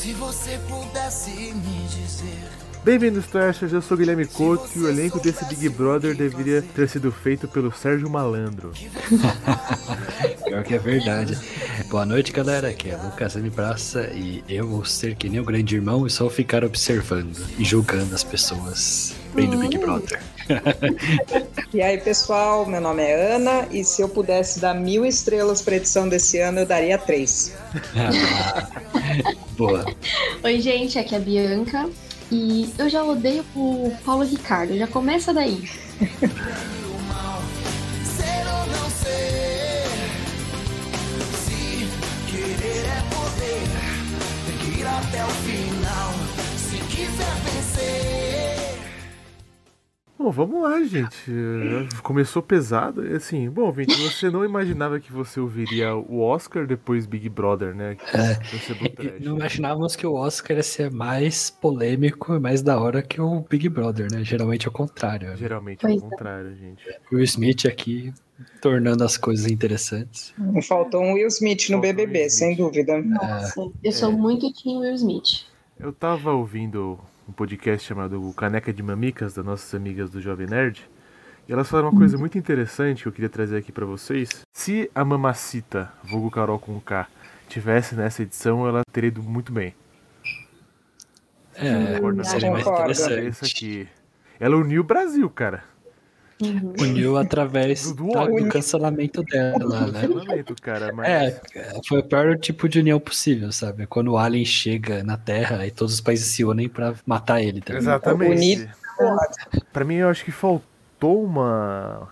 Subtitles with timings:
[0.00, 2.48] Se você pudesse me dizer.
[2.82, 3.70] Bem-vindos, Trashers.
[3.70, 7.70] Eu sou Guilherme Couto e o elenco desse Big Brother deveria ter sido feito pelo
[7.70, 8.72] Sérgio Malandro.
[10.42, 11.38] Pior que é verdade.
[11.90, 12.70] Boa noite, galera.
[12.70, 13.50] Aqui é Lucas M.
[13.50, 17.64] Praça e eu vou ser que nem o grande irmão e só ficar observando e
[17.66, 20.18] julgando as pessoas vendo Big Brother.
[21.74, 25.76] E aí, pessoal, meu nome é Ana e se eu pudesse dar mil estrelas para
[25.76, 27.54] edição desse ano, eu daria três.
[29.60, 29.84] Boa.
[30.42, 31.90] Oi, gente, aqui é a Bianca.
[32.32, 35.68] E eu já odeio o Paulo Ricardo, já começa daí.
[36.00, 37.42] o mal
[38.02, 39.84] ser ou não ser.
[41.44, 41.86] Se
[42.30, 43.68] querer é poder,
[44.46, 46.14] tem que ir até o final.
[46.56, 48.09] Se quiser vencer.
[50.20, 51.32] Bom, vamos lá, gente.
[52.02, 53.06] Começou pesado.
[53.06, 57.74] e Assim, bom, Vinte, você não imaginava que você ouviria o Oscar depois Big Brother,
[57.74, 57.96] né?
[58.12, 58.34] É.
[58.34, 58.76] Trash.
[59.18, 63.46] Não imaginávamos que o Oscar ia ser mais polêmico e mais da hora que o
[63.48, 64.22] Big Brother, né?
[64.22, 65.34] Geralmente é o contrário.
[65.38, 65.98] Geralmente é o é.
[65.98, 66.84] contrário, gente.
[67.10, 68.12] O Will Smith aqui
[68.60, 70.34] tornando as coisas interessantes.
[70.68, 72.30] Faltou um Will Smith no Faltou BBB, Smith.
[72.30, 73.00] sem dúvida.
[73.00, 75.46] Nossa, eu sou muito Team Will Smith.
[75.78, 76.98] Eu tava ouvindo
[77.28, 80.88] um podcast chamado Caneca de Mamicas, das nossas amigas do Jovem Nerd,
[81.48, 84.28] e elas falaram uma coisa muito interessante que eu queria trazer aqui pra vocês.
[84.52, 87.08] Se a Mamacita, vulgo Carol com K,
[87.48, 89.74] tivesse nessa edição, ela teria ido muito bem.
[91.54, 93.88] É, seria mais interessante.
[94.38, 95.64] ela uniu o Brasil, cara.
[96.40, 96.72] Uhum.
[96.80, 98.48] Uniu através Do- do da- do ódio.
[98.48, 100.02] cancelamento dela, né?
[100.62, 101.40] Cara, mas É,
[101.86, 103.86] foi o pior tipo de união possível, sabe?
[103.86, 107.60] Quando o Alien chega na Terra e todos os países se unem pra matar ele,
[107.60, 107.82] tá ligado?
[107.82, 108.32] Exatamente.
[108.36, 108.70] Unido.
[109.72, 112.08] Pra mim, eu acho que faltou uma.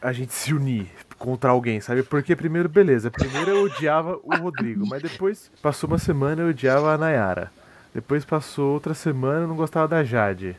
[0.00, 0.88] A gente se unir
[1.18, 2.02] contra alguém, sabe?
[2.02, 3.10] Porque primeiro, beleza.
[3.10, 7.50] Primeiro eu odiava o Rodrigo, mas depois passou uma semana eu odiava a Nayara.
[7.94, 10.56] Depois passou outra semana eu não gostava da Jade.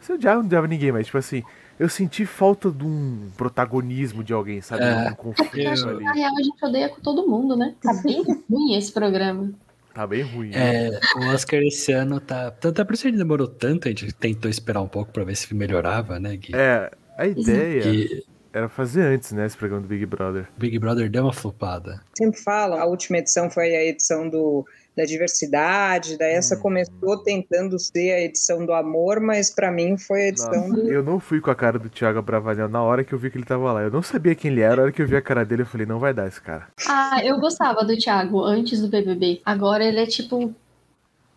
[0.00, 1.44] Você odiava, não odiava ninguém, mas tipo assim,
[1.78, 4.84] eu senti falta de um protagonismo de alguém, sabe?
[4.84, 5.10] É.
[5.10, 6.04] Um conflito Eu- ali.
[6.04, 7.74] Na real, a gente odeia com todo mundo, né?
[7.82, 9.50] Tá bem ruim esse programa.
[9.94, 10.50] Tá bem ruim.
[10.50, 10.86] né?
[10.86, 12.46] É, o Oscar esse ano tá.
[12.48, 15.52] Até por isso ele demorou tanto, a gente tentou esperar um pouco pra ver se
[15.54, 16.54] melhorava, né, Gui?
[16.54, 20.48] É, a ideia E era fazer antes, né, esse programa do Big Brother.
[20.56, 22.00] Big Brother deu uma flopada.
[22.16, 24.64] Sempre falam, a última edição foi a edição do,
[24.96, 26.60] da diversidade, daí essa Hum.
[26.60, 30.92] começou tentando ser a edição do amor, mas pra mim foi a edição Nossa, do.
[30.92, 33.38] eu não fui com a cara do Thiago Bravanel na hora que eu vi que
[33.38, 33.82] ele tava lá.
[33.82, 35.66] Eu não sabia quem ele era, na hora que eu vi a cara dele, eu
[35.66, 36.68] falei, não vai dar esse cara.
[36.86, 39.40] Ah, eu gostava do Thiago antes do BBB.
[39.44, 40.54] Agora ele é tipo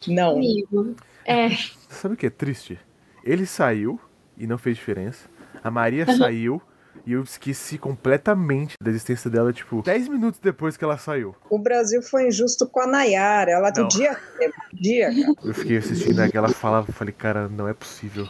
[0.07, 0.35] Não.
[0.35, 0.95] amigo.
[1.25, 1.49] É,
[1.89, 2.77] Sabe o que é triste?
[3.23, 3.99] Ele saiu
[4.37, 5.27] e não fez diferença.
[5.63, 6.61] A Maria saiu
[7.06, 11.35] e eu esqueci completamente da existência dela, tipo, 10 minutos depois que ela saiu.
[11.50, 13.51] O Brasil foi injusto com a Nayara.
[13.51, 13.83] Ela Não.
[13.83, 15.34] podia ter, podia, cara.
[15.44, 18.28] Eu fiquei assistindo aquela falava, falei, cara, não é possível.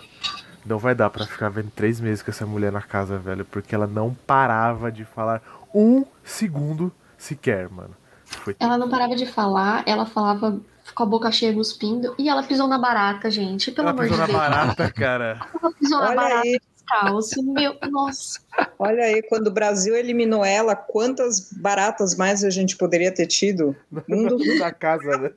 [0.66, 3.76] Não vai dar pra ficar vendo três meses com essa mulher na casa, velho, porque
[3.76, 5.42] ela não parava de falar
[5.74, 7.96] um segundo sequer, mano.
[8.26, 10.60] Foi ela não parava de falar, ela falava
[10.94, 13.72] com a boca cheia cuspindo e ela pisou na barata, gente.
[13.72, 14.38] Pelo Ela amor de pisou na Deus.
[14.40, 15.40] barata, cara.
[15.62, 17.44] Ela pisou na Olha barata aí, descalço.
[17.54, 18.40] Meu, nossa.
[18.80, 23.76] olha aí, quando o Brasil eliminou ela, quantas baratas mais a gente poderia ter tido?
[24.10, 25.32] Um do da casa, né?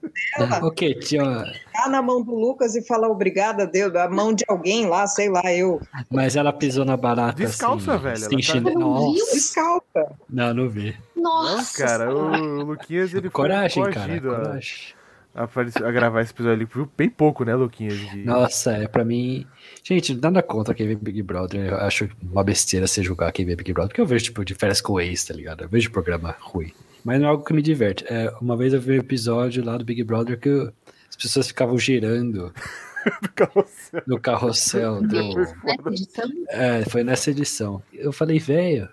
[0.62, 1.44] Ok, tinha.
[1.66, 5.06] ficar na mão do Lucas e falar obrigada a Deus, a mão de alguém lá,
[5.06, 5.80] sei lá, eu.
[6.10, 7.38] Mas ela pisou na barata.
[7.38, 8.78] Descalça, assim, velho, Sem ela tá-.
[8.78, 8.88] Não?
[8.90, 9.34] Nossa.
[9.34, 10.12] Descalça.
[10.28, 10.96] Não, não vi.
[11.16, 11.22] Não,
[11.56, 11.84] Nossa.
[11.84, 14.06] cara, o Luquinhas ele Coragem, foi cara.
[14.06, 14.94] coagido a- Coragem.
[15.34, 16.64] a, a gravar esse episódio ali.
[16.64, 17.94] Viu bem pouco, né, Luquinhas?
[17.98, 18.24] De...
[18.24, 19.46] Nossa, é pra mim.
[19.82, 21.66] Gente, nada contra quem vê Big Brother.
[21.66, 24.54] Eu acho uma besteira você julgar quem vê Big Brother, porque eu vejo, tipo, de
[24.54, 25.64] férias com o ex, tá ligado?
[25.64, 26.72] Eu vejo programa ruim.
[27.04, 28.04] Mas não é algo que me diverte.
[28.08, 30.72] É, uma vez eu vi um episódio lá do Big Brother que eu-
[31.08, 32.52] as pessoas ficavam girando
[33.22, 34.02] do carrossel.
[34.06, 35.34] no carrossel do.
[35.34, 37.82] Nessa edição, É, foi nessa edição.
[37.94, 38.88] Eu falei, velho,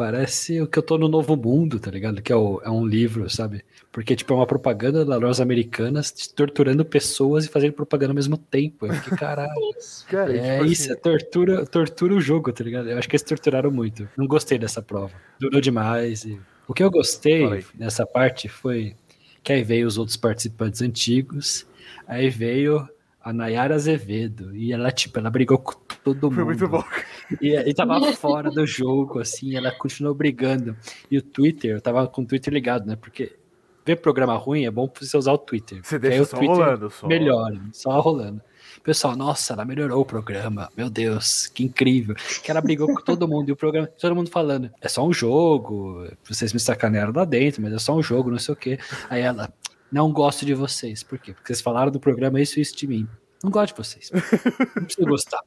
[0.00, 2.22] parece o que eu tô no Novo Mundo, tá ligado?
[2.22, 3.62] Que é, o- é um livro, sabe?
[3.92, 8.38] Porque, tipo, é uma propaganda da lojas americanas torturando pessoas e fazendo propaganda ao mesmo
[8.38, 8.86] tempo.
[8.86, 9.50] Eu fiquei, caralho.
[10.08, 12.88] Cara, É tipo isso, é assim, tortura, tortura o jogo, tá ligado?
[12.88, 14.08] Eu acho que eles torturaram muito.
[14.16, 15.12] Não gostei dessa prova.
[15.38, 16.24] Durou demais.
[16.24, 17.64] e- O que eu gostei aí.
[17.78, 18.94] nessa parte foi
[19.44, 21.66] que aí veio os outros participantes antigos,
[22.06, 22.88] aí veio
[23.22, 26.34] a Nayara Azevedo, e ela, tipo, ela brigou com todo mundo.
[26.34, 26.84] foi muito bom.
[27.40, 30.76] E, e tava fora do jogo, assim, ela continuou brigando.
[31.10, 32.96] E o Twitter, eu tava com o Twitter ligado, né?
[32.96, 33.36] Porque
[33.84, 35.80] ver programa ruim é bom pra você usar o Twitter.
[35.82, 36.90] Você porque aí deixa o só Twitter rolando.
[36.90, 37.06] Só.
[37.06, 38.40] melhora, só rolando.
[38.82, 40.70] Pessoal, nossa, ela melhorou o programa.
[40.74, 42.14] Meu Deus, que incrível.
[42.42, 43.50] Que ela brigou com todo mundo.
[43.50, 46.06] E o programa, todo mundo falando, é só um jogo.
[46.24, 48.78] Vocês me sacanearam lá dentro, mas é só um jogo, não sei o quê.
[49.10, 49.52] Aí ela,
[49.92, 51.02] Não gosto de vocês.
[51.02, 51.32] Por quê?
[51.32, 53.08] Porque vocês falaram do programa isso e isso de mim.
[53.42, 54.10] Não gosto de vocês.
[54.76, 55.40] Não preciso gostar.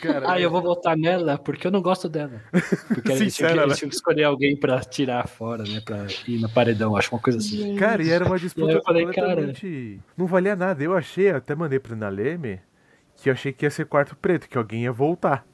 [0.00, 2.40] Cara, Ah, eu vou votar nela porque eu não gosto dela.
[2.88, 3.62] Porque eles tinham, que, Sincera, né?
[3.64, 5.82] eles tinham que escolher alguém pra tirar fora, né?
[5.84, 7.76] Pra ir no paredão, acho uma coisa assim.
[7.76, 10.00] Cara, e era uma disputa eu falei, completamente...
[10.16, 10.82] Não valia nada.
[10.82, 12.60] Eu achei, até mandei pro Naleme,
[13.16, 15.44] que eu achei que ia ser quarto preto, que alguém ia voltar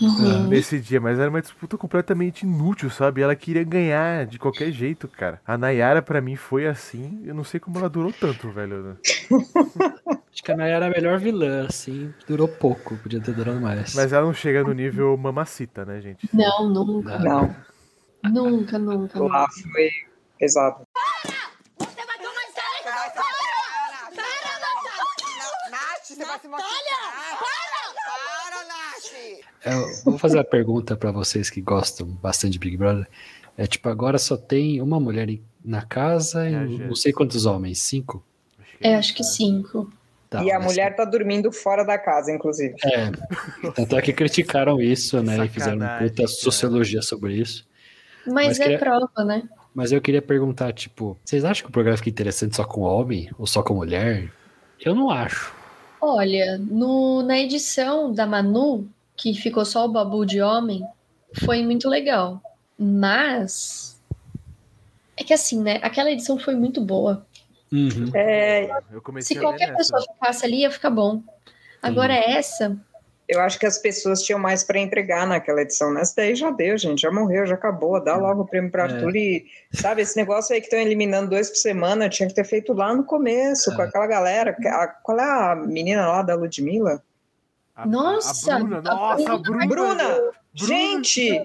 [0.00, 0.46] Uhum.
[0.48, 1.00] nesse dia.
[1.00, 3.22] Mas era uma disputa completamente inútil, sabe?
[3.22, 5.40] Ela queria ganhar de qualquer jeito, cara.
[5.46, 7.22] A Nayara, pra mim, foi assim.
[7.24, 8.96] Eu não sei como ela durou tanto, velho.
[10.32, 12.12] Acho que a Nayara era a melhor vilã, assim.
[12.26, 13.94] Durou pouco, podia ter durado mais.
[13.94, 16.28] Mas ela não chega no nível mamacita, né, gente?
[16.32, 17.18] Não, nunca.
[17.18, 17.54] Não,
[18.22, 19.18] Nunca, nunca.
[19.18, 19.46] lá nunca.
[19.72, 19.88] foi
[20.38, 20.82] pesado.
[21.78, 22.84] Você vai tomar sério?
[22.84, 23.10] Para!
[24.14, 25.70] Para, Natália!
[25.70, 27.38] Nath, você vai se machucar.
[27.40, 29.40] Para, Nath!
[29.64, 33.06] Eu vou fazer uma pergunta pra vocês que gostam bastante de Big Brother.
[33.56, 35.28] É tipo, agora só tem uma mulher
[35.64, 37.80] na casa e É a não sei quantos homens.
[37.80, 38.24] Cinco?
[38.80, 39.92] É, acho que cinco.
[40.30, 42.74] Tá, e a mulher tá dormindo fora da casa, inclusive.
[42.84, 43.10] É.
[43.74, 45.44] Tanto é que criticaram isso, né?
[45.44, 47.66] E fizeram Sacanagem, puta sociologia sobre isso.
[48.26, 49.42] Mas, Mas é queria- prova, né?
[49.74, 53.28] Mas eu queria perguntar, tipo, vocês acham que o programa fica interessante só com homem
[53.38, 54.30] ou só com mulher?
[54.80, 55.52] Eu não acho.
[56.00, 58.88] Olha, no, na edição da Manu,
[59.20, 60.82] que ficou só o Babu de homem,
[61.44, 62.40] foi muito legal.
[62.78, 64.00] Mas.
[65.16, 65.78] É que assim, né?
[65.82, 67.26] Aquela edição foi muito boa.
[67.70, 68.10] Uhum.
[68.14, 69.76] É, Eu comecei Se qualquer nessa.
[69.94, 71.22] pessoa ficasse ali, ia ficar bom.
[71.82, 72.76] Agora, essa.
[73.28, 75.92] eu acho que as pessoas tinham mais para entregar naquela edição.
[75.92, 78.02] Nessa daí já deu, gente, já morreu, já acabou.
[78.02, 78.92] Dá logo o prêmio para É.
[78.94, 82.44] Arthur e, sabe, esse negócio aí que estão eliminando dois por semana, tinha que ter
[82.44, 83.84] feito lá no começo, com É.
[83.84, 84.56] aquela galera.
[84.66, 87.02] A- qual é a menina lá da Ludmilla?
[87.82, 89.66] A- Nossa, A Bruna, a nossa, a Bruna.
[89.66, 89.94] Bruna.
[89.94, 90.30] Bruna!
[90.52, 91.42] Gente,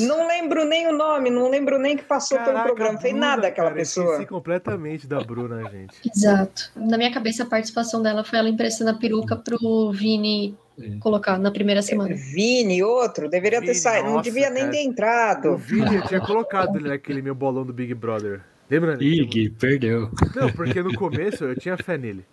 [0.00, 3.14] não lembro nem o nome, não lembro nem que passou pelo Caraca, programa, a fez
[3.14, 4.10] nada aquela cara, pessoa.
[4.12, 5.94] Esqueci completamente da Bruna, gente.
[6.14, 6.70] Exato.
[6.74, 10.96] Na minha cabeça, a participação dela foi ela emprestando a peruca pro Vini É.
[10.98, 12.12] colocar na primeira semana.
[12.16, 14.72] Vini, outro, deveria ter Vini, saído, não devia nem cara.
[14.72, 15.56] ter O entrado.
[15.56, 18.42] Vini, eu tinha colocado ele naquele meu bolão do Big Brother.
[18.68, 18.96] Lembra?
[19.00, 20.10] Ig, perdeu.
[20.34, 22.24] Não, porque no começo eu tinha fé nele.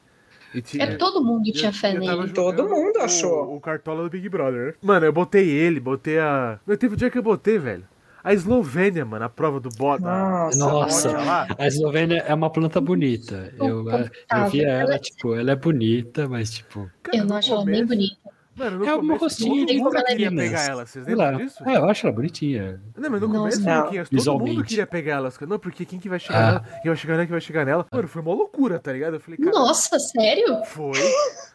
[0.63, 2.33] Tinha, É, todo mundo tinha eu- fé eu tava nele.
[2.33, 3.55] Todo mundo o- achou.
[3.55, 4.75] O, cartola do Big Brother.
[4.81, 6.59] Mano, eu botei ele, botei a.
[6.67, 7.83] Meu, teve um dia que eu botei, velho.
[8.23, 10.03] A Eslovênia, mano, a prova do bota.
[10.03, 11.11] Nossa, Nossa.
[11.11, 11.47] lá.
[11.57, 13.51] A Eslovênia é uma planta bonita.
[13.57, 16.87] Eu, eu vi ela, tipo, ela é bonita, mas, tipo.
[17.01, 18.15] Cara, Eu não acho ela nem bonita.
[18.55, 20.85] Mano, no É um começo rostinho todo mundo queria pegar ela.
[20.85, 21.63] Vocês lembram disso?
[21.65, 22.81] É, eu acho ela bonitinha.
[22.97, 23.39] Não, mas no Nossa.
[23.39, 23.83] começo, Não.
[23.85, 25.39] Luquinhas, todo mundo queria pegar elas.
[25.39, 26.45] Não, porque quem que vai chegar Ah.
[26.51, 26.59] nela?
[26.81, 27.85] Quem vai chegar nela, quem vai chegar nela?
[27.91, 29.13] Mano, foi uma loucura, tá ligado?
[29.15, 29.51] Eu falei, cara.
[29.51, 30.63] Nossa, sério?
[30.65, 30.91] Foi.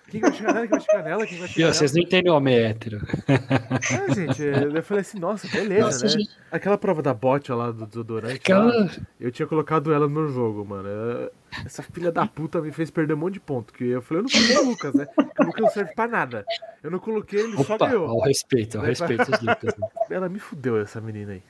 [0.09, 1.75] Quem vai chegar nela, quem vai chegar nela, quem vai chegar nela.
[1.75, 3.01] vocês não entendem o homem hétero.
[3.29, 4.43] É, gente,
[4.75, 6.11] eu falei assim, nossa, beleza, Nossa, né?
[6.11, 6.31] gente.
[6.51, 8.91] Aquela prova da bot lá do desodorante, lá, Aquela.
[9.21, 10.89] eu tinha colocado ela no meu jogo, mano.
[10.89, 11.31] É,
[11.65, 13.73] Essa filha da puta me fez perder um monte de ponto.
[13.75, 15.07] Que eu falei, eu não coloquei o Lucas, né?
[15.41, 16.45] O Lucas não serve pra nada.
[16.83, 18.09] Eu não coloquei, ele só Opa, ganhou.
[18.09, 19.75] ao respeito, ao respeito os Lucas.
[19.77, 19.89] né?
[20.11, 21.43] Ela me fudeu, essa menina aí.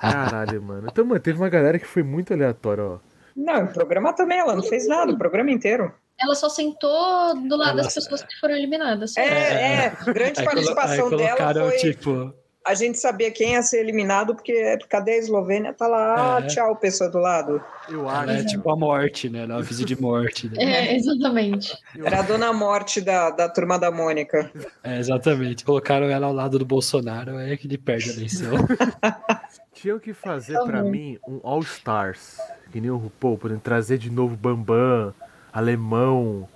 [0.00, 0.88] Caralho, mano.
[0.90, 2.98] Então, mano, teve uma galera que foi muito aleatória, ó.
[3.36, 5.92] Não, o programa também, ela não fez nada, o programa inteiro.
[6.20, 9.16] Ela só sentou do lado Ela- das pessoas que foram eliminadas.
[9.16, 11.76] É, é, grande Aí, colo- aí participação dela foi.
[11.78, 12.34] tipo.
[12.66, 15.72] A gente sabia quem ia ser eliminado, porque cadê a Eslovênia?
[15.72, 16.46] Tá lá, É.
[16.48, 17.62] tchau, pessoa do lado.
[17.88, 18.46] Eu Ela é acho.
[18.48, 19.44] tipo a morte, né?
[19.44, 20.50] Ela é aviso de morte.
[20.50, 20.62] Né?
[20.90, 21.72] É, exatamente.
[22.04, 24.50] Era a dona morte da, da turma da Mônica.
[24.84, 25.64] É, exatamente.
[25.64, 28.52] Colocaram ela ao lado do Bolsonaro, aí é que ele perde a eleição.
[29.72, 30.90] Tinham que fazer pra bom.
[30.90, 32.36] mim um All Stars.
[32.70, 35.14] Que nem o RuPaul, podendo trazer de novo Bambam,
[35.52, 36.48] Alemão.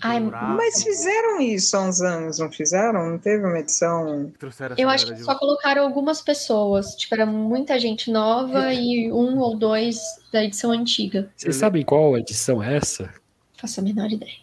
[0.00, 3.10] Ai, Mas fizeram isso há uns anos, não fizeram?
[3.10, 4.32] Não teve uma edição.
[4.76, 6.94] eu acho que de só colocaram algumas pessoas.
[6.94, 10.00] Tipo, era muita gente nova e um ou dois
[10.32, 11.28] da edição antiga.
[11.36, 13.12] Vocês sabem qual edição é essa?
[13.56, 14.38] Faço a menor ideia.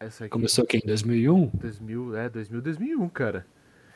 [0.00, 0.32] Essa aqui.
[0.32, 1.50] Começou aqui em 2001?
[1.54, 3.46] 2000, é, 2000, 2001, cara.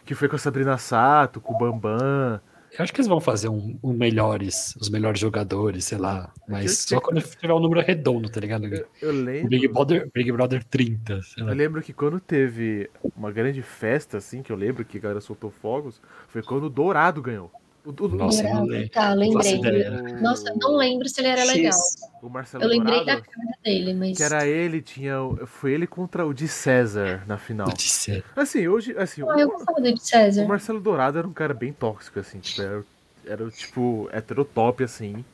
[0.05, 2.41] Que foi com a Sabrina Sato, com o Bambam.
[2.79, 6.33] Eu acho que eles vão fazer um, um melhores, os melhores jogadores, sei lá.
[6.49, 8.67] Mas só sei- quando tiver um número redondo, tá ligado?
[8.67, 9.49] Eu, eu lembro.
[9.49, 11.51] Big Brother, Big Brother 30, sei lá.
[11.51, 15.21] Eu lembro que quando teve uma grande festa, assim, que eu lembro que a galera
[15.21, 17.51] soltou fogos, foi quando o Dourado ganhou.
[17.85, 18.91] O, o, Nossa, não lembro.
[18.91, 19.81] Tá, Não faço lembrei.
[19.81, 20.03] ideia.
[20.21, 21.53] Nossa, não lembro se ele era X.
[21.55, 21.79] legal.
[22.23, 24.17] o Marcelo Eu lembrei Dourado, da cara dele, mas.
[24.19, 25.15] que era ele, tinha.
[25.47, 27.67] Foi ele contra o de César na final.
[27.69, 28.23] Notícia.
[28.37, 30.43] Assim, hoje, assim, Ah, eu o, gostava do de César.
[30.45, 32.85] o Marcelo Dourado era um cara bem tóxico, assim, tipo, era,
[33.25, 35.25] era tipo heterotop, assim,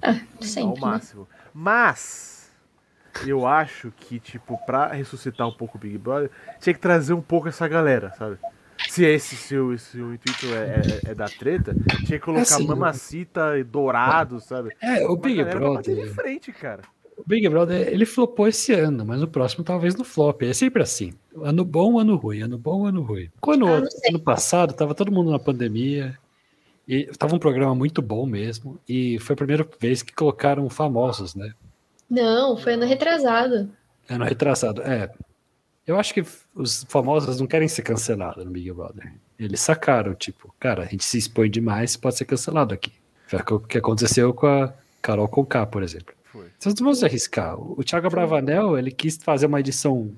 [0.00, 0.80] ao Sempre.
[0.80, 0.86] né?
[0.86, 1.28] máximo.
[1.52, 2.48] Mas
[3.26, 7.20] eu acho que, tipo, pra ressuscitar um pouco o Big Brother, tinha que trazer um
[7.20, 8.38] pouco essa galera, sabe?
[8.92, 12.42] Se esse se o, se o intuito é, é, é da treta, tinha que colocar
[12.42, 14.76] Assim, mamacita e dourado, sabe?
[14.82, 16.14] É, o Big bater de Brother.
[16.14, 16.82] frente, cara.
[17.16, 20.42] O Big Brother, ele flopou esse ano, mas no próximo talvez não flop.
[20.42, 21.14] É sempre assim.
[21.42, 23.30] Ano bom, ano ruim, ano bom, ano ruim.
[23.40, 26.14] Quando Ah, ano passado tava todo mundo na pandemia
[26.86, 31.34] e tava um programa muito bom mesmo e foi a primeira vez que colocaram famosos,
[31.34, 31.54] né?
[32.10, 33.70] Não, foi ano retrasado.
[34.06, 34.82] Ano retrasado.
[34.82, 35.10] É.
[35.86, 36.24] Eu acho que
[36.54, 39.12] os famosos não querem ser cancelados no Big Brother.
[39.38, 42.92] Eles sacaram, tipo, cara, a gente se expõe demais, pode ser cancelado aqui.
[43.26, 46.14] Foi o que aconteceu com a Carol Conká, por exemplo.
[46.24, 46.46] Foi.
[46.58, 47.58] Vocês não vão se arriscar.
[47.58, 50.14] O Thiago Bravanel, ele quis fazer uma edição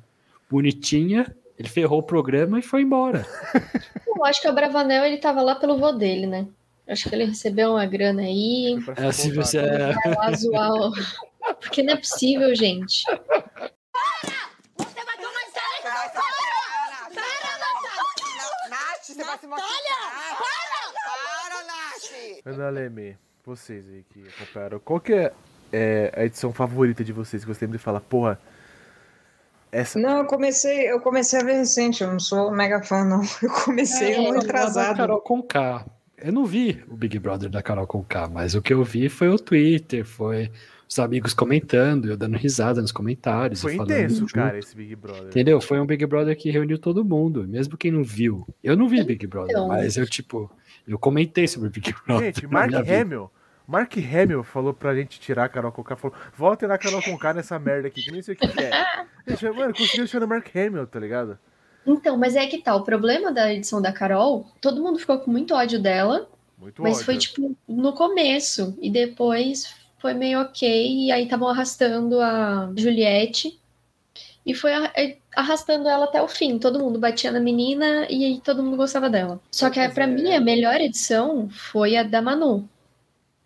[0.50, 3.26] bonitinha, ele ferrou o programa e foi embora.
[4.06, 6.46] Eu acho que o Bravanel, ele tava lá pelo vô dele, né?
[6.86, 10.92] Eu Acho que ele recebeu uma grana aí, É, se você vai lá zoar o...
[11.60, 13.04] Porque não é possível, gente.
[13.04, 15.34] Você vai tomar
[15.86, 16.24] Você vai essa se
[17.14, 18.70] Para, Nath.
[18.70, 20.38] Nath, você vai se machucar.
[20.38, 22.44] Para, Nath.
[22.64, 25.32] Ana Leme, vocês aí que acompanharam, qual que é,
[25.70, 27.44] é, a edição favorita de vocês?
[27.44, 28.40] Que você sempre fala, porra,
[29.70, 29.98] essa.
[29.98, 33.20] Não, eu comecei, eu comecei a ver recente, eu não sou mega fã, não.
[33.42, 34.96] Eu comecei É, eu Da atrasado.
[34.96, 35.84] Carol Conká.
[36.16, 39.28] Eu não vi o Big Brother da Carol Conká, mas o que eu vi foi
[39.28, 40.50] o Twitter, foi
[40.88, 43.60] os amigos comentando, eu dando risada nos comentários.
[43.60, 44.32] Foi intenso, junto.
[44.32, 45.26] cara, esse Big Brother.
[45.26, 45.60] Entendeu?
[45.60, 48.46] Foi um Big Brother que reuniu todo mundo, mesmo quem não viu.
[48.62, 49.68] Eu não vi Big Brother, Então.
[49.68, 50.50] mas eu, tipo,
[50.86, 52.26] eu comentei sobre o Big Brother.
[52.34, 52.72] Gente, Mark.
[52.74, 53.30] Hamill.
[53.66, 55.96] Mark Hamill falou pra gente tirar a Carol Conká.
[55.96, 58.70] Falou, voltem na Carol Conká nessa merda aqui, que nem sei o que, que é.
[59.26, 61.38] Gente, mano, conseguiu tirar o Mark Hamill, tá ligado?
[61.86, 65.30] Então, mas é que tá, o problema da edição da Carol, todo mundo ficou com
[65.30, 67.04] muito ódio dela, Muito mas ódio.
[67.06, 70.66] foi tipo no começo, e depois foi meio ok,
[71.06, 73.58] e aí estavam arrastando a Juliette,
[74.46, 76.58] e foi a- é, arrastando ela até o fim.
[76.58, 79.40] Todo mundo batia na menina e aí todo mundo gostava dela.
[79.50, 82.68] Só que é- mim a melhor edição foi a da Manu,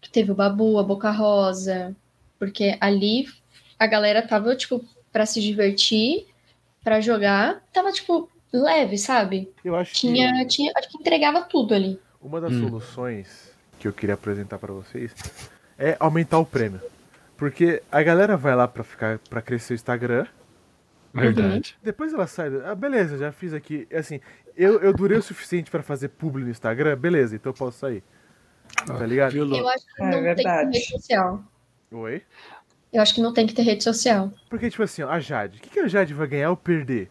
[0.00, 1.95] que teve o Babu, a Boca Rosa,
[2.38, 3.26] porque ali
[3.78, 6.26] a galera tava tipo pra se divertir,
[6.85, 9.50] pra jogar, tava tipo leve, sabe?
[9.64, 12.00] Eu acho Tinha, que tinha, acho que entregava tudo ali.
[12.21, 12.64] uma das Hum.
[12.68, 15.12] soluções que eu queria apresentar pra vocês
[15.78, 16.80] é aumentar o prêmio.
[17.37, 20.26] Porque a galera vai lá pra ficar para crescer o Instagram,
[21.12, 21.77] Verdade.
[21.83, 24.21] depois ela sai, ah, beleza, já fiz aqui, assim,
[24.57, 28.03] eu, eu durei o suficiente pra fazer publi no Instagram, beleza, então eu posso sair.
[28.87, 29.33] Tá ligado?
[29.33, 29.57] Viu, Lu?
[29.57, 30.79] Eu acho que É não tem que ter verdade.
[30.79, 31.45] rede social.
[31.91, 32.23] Oi?
[32.93, 34.33] Eu acho que não tem que ter rede social.
[34.50, 37.11] Porque, tipo assim, ó, a Jade, o que, que a Jade vai ganhar ou perder?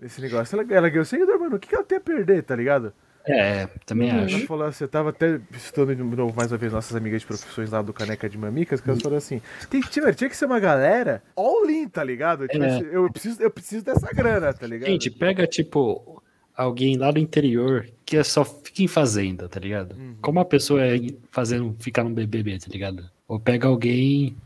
[0.00, 0.58] Nesse negócio.
[0.58, 1.56] Ela, ela ganhou seguidor, mano.
[1.56, 2.92] O que, que ela tem a perder, tá ligado?
[3.26, 4.24] É, também Uhum.
[4.24, 4.36] acho.
[4.36, 7.26] Ela falou assim, eu tava até citando de novo mais uma vez nossas amigas de
[7.26, 9.40] profissões lá do Caneca de Mamicas, que elas falaram assim,
[9.70, 12.46] tem, que- tinha, tinha que ser uma galera all-in, tá ligado?
[12.46, 12.68] Tipo, É.
[12.76, 14.90] assim, eu, preciso, eu preciso dessa grana, tá ligado?
[14.90, 16.22] Gente, pega, tipo,
[16.54, 19.96] alguém lá do interior que é só fica em fazenda, tá ligado?
[19.96, 20.16] Uhum.
[20.20, 20.98] Como a pessoa é
[21.30, 23.08] fazendo, ficar no BBB, tá ligado?
[23.26, 24.36] Ou pega alguém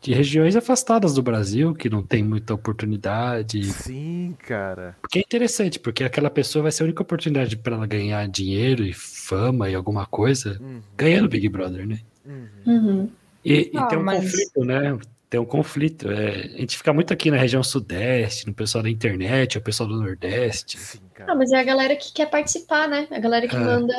[0.00, 3.64] de regiões afastadas do Brasil, que não tem muita oportunidade.
[3.64, 4.96] Sim, cara.
[5.02, 8.84] Porque é interessante, porque aquela pessoa vai ser a única oportunidade para ela ganhar dinheiro
[8.84, 11.98] e fama e alguma coisa, Uhum, ganhando Big Brother, né?
[12.24, 12.48] uhum.
[12.66, 13.08] Uhum.
[13.44, 14.98] E, e Ah, tem um mas- conflito, né?
[15.30, 16.10] Tem um conflito.
[16.10, 19.86] É, a gente fica muito aqui na região sudeste, no pessoal da internet, o pessoal
[19.88, 20.78] do nordeste.
[20.78, 21.34] Sim, Ah, cara.
[21.38, 23.06] mas é a galera que quer participar, né?
[23.10, 23.58] A galera que É.
[23.58, 23.94] manda.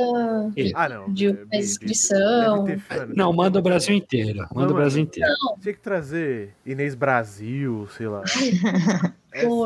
[0.75, 1.11] Ah, não.
[1.13, 2.63] de- é, inscrição.
[2.63, 4.39] deve ter- mano, Não, manda o Brasil inteiro.
[4.53, 5.29] Manda Não, o Brasil inteiro.
[5.61, 8.21] Tinha que trazer Inês Brasil, sei lá.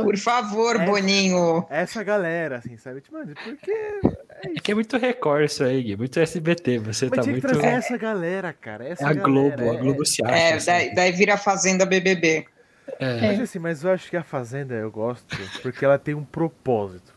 [0.03, 0.85] Por favor, É.
[0.85, 1.65] Boninho.
[1.69, 2.99] Essa galera, assim, sabe?
[3.01, 3.71] Tipo, Mano, porque.
[4.43, 5.95] É que é muito Record isso aí, Gui.
[5.95, 6.79] Muito SBT.
[6.79, 7.47] Você Mas tá tinha que muito.
[7.59, 8.85] trazer É essa galera, cara.
[8.85, 10.35] Essa a galera, Globo, a é- Globo se acha.
[10.35, 10.65] É, assim.
[10.65, 12.45] daí, daí vira Fazenda BBB.
[12.99, 13.21] É.
[13.21, 15.25] Mas assim, mas eu acho que a Fazenda eu gosto
[15.61, 17.12] porque ela tem um propósito.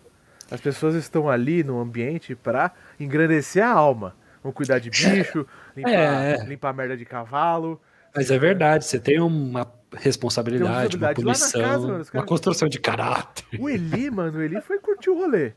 [0.50, 4.14] As pessoas estão ali no ambiente pra engrandecer a alma.
[4.42, 6.44] Vão cuidar de bicho, limpar, É.
[6.44, 7.80] limpar merda de cavalo.
[8.14, 11.24] Mas é verdade, você tem uma responsabilidade, uma responsabilidade.
[11.24, 13.44] Lá na punição, casa, mano, uma construção de caráter.
[13.58, 15.52] O Eli, mano, o Eli foi curtir o rolê.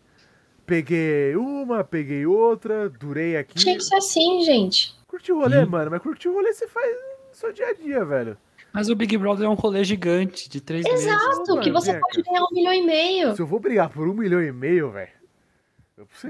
[0.66, 3.56] Peguei uma, peguei outra, durei aqui.
[3.56, 4.96] Tinha que ser assim, gente.
[5.08, 5.70] Curti o rolê, Hum.
[5.70, 6.88] mano, mas curtir o rolê você faz
[7.30, 8.38] no seu dia a dia, velho.
[8.74, 11.06] Mas o Big Brother é um rolê gigante de três meses.
[11.06, 13.36] Exato, que você pode ganhar um milhão e meio.
[13.36, 15.10] Se eu vou brigar por um milhão e meio, velho.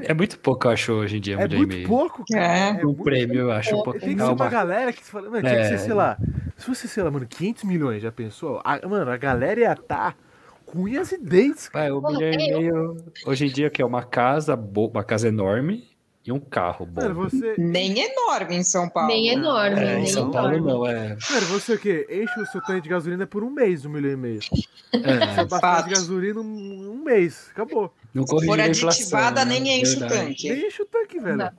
[0.02, 1.88] É muito pouco, eu acho, hoje em dia, um É milhão e muito meio.
[1.88, 2.44] pouco, cara.
[2.44, 2.70] É.
[2.70, 4.00] É Um muito prêmio, eu acho um pouco.
[4.00, 5.30] Tem que é ser uma- galera que se fala.
[5.30, 5.70] Mano, tinha que É.
[5.70, 6.18] ser, sei lá.
[6.58, 8.60] Se fosse, sei lá, mano, 500 milhões, já pensou?
[8.66, 10.18] A- mano, a galera ia estar
[10.66, 11.86] com unhas e dentes, cara.
[11.86, 12.98] Vai, um milhão e meio.
[13.26, 15.88] Hoje em dia, que é uma casa, uma casa enorme
[16.26, 17.02] e um carro bom.
[17.02, 17.56] Mano, você.
[17.58, 19.08] Nem enorme em São Paulo.
[19.10, 20.72] Nem enorme, É, em São Paulo enorme.
[20.72, 21.10] não, é.
[21.30, 22.06] Mano, você o quê?
[22.10, 24.40] Enche o seu tanque de gasolina por um mês, um milhão e meio.
[24.42, 25.88] Você é abastece Fato.
[25.88, 27.48] de gasolina um, um mês.
[27.52, 27.94] Acabou.
[28.14, 29.60] Não Se for corrigiu a inflação, aditivada, né?
[29.60, 30.50] nem enche o tanque.
[30.50, 31.38] Nem enche o tanque, velho.
[31.38, 31.52] Não.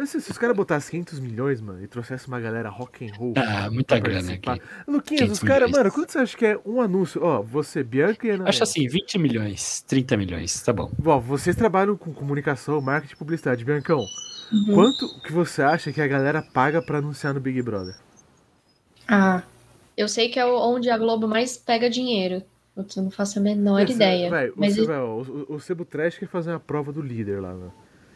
[0.00, 3.12] Mas se, se os caras botassem 500 milhões, mano, e trouxessem uma galera rock and
[3.18, 3.34] roll.
[3.36, 4.48] Ah, muita grana aqui.
[4.88, 7.22] Luquinhas, 500 os caras, mano, quanto você acha que é um anúncio?
[7.22, 8.48] Ó, você, Bianca e Ana.
[8.48, 10.90] Acho assim, 20 milhões, 30 milhões, tá bom.
[11.04, 13.62] Ó, vocês trabalham com comunicação, marketing e publicidade.
[13.62, 13.98] Biancão,
[14.50, 14.74] Uhum.
[14.74, 17.94] quanto que você acha que a galera paga pra anunciar no Big Brother?
[19.06, 19.42] Ah,
[19.96, 22.42] eu sei que é onde a Globo mais pega dinheiro.
[22.74, 24.30] Eu não faço a menor Esse- ideia.
[24.30, 27.52] Véi, mas ele- ó, o, o Sebo Trash quer fazer uma prova do líder lá,
[27.52, 27.68] né?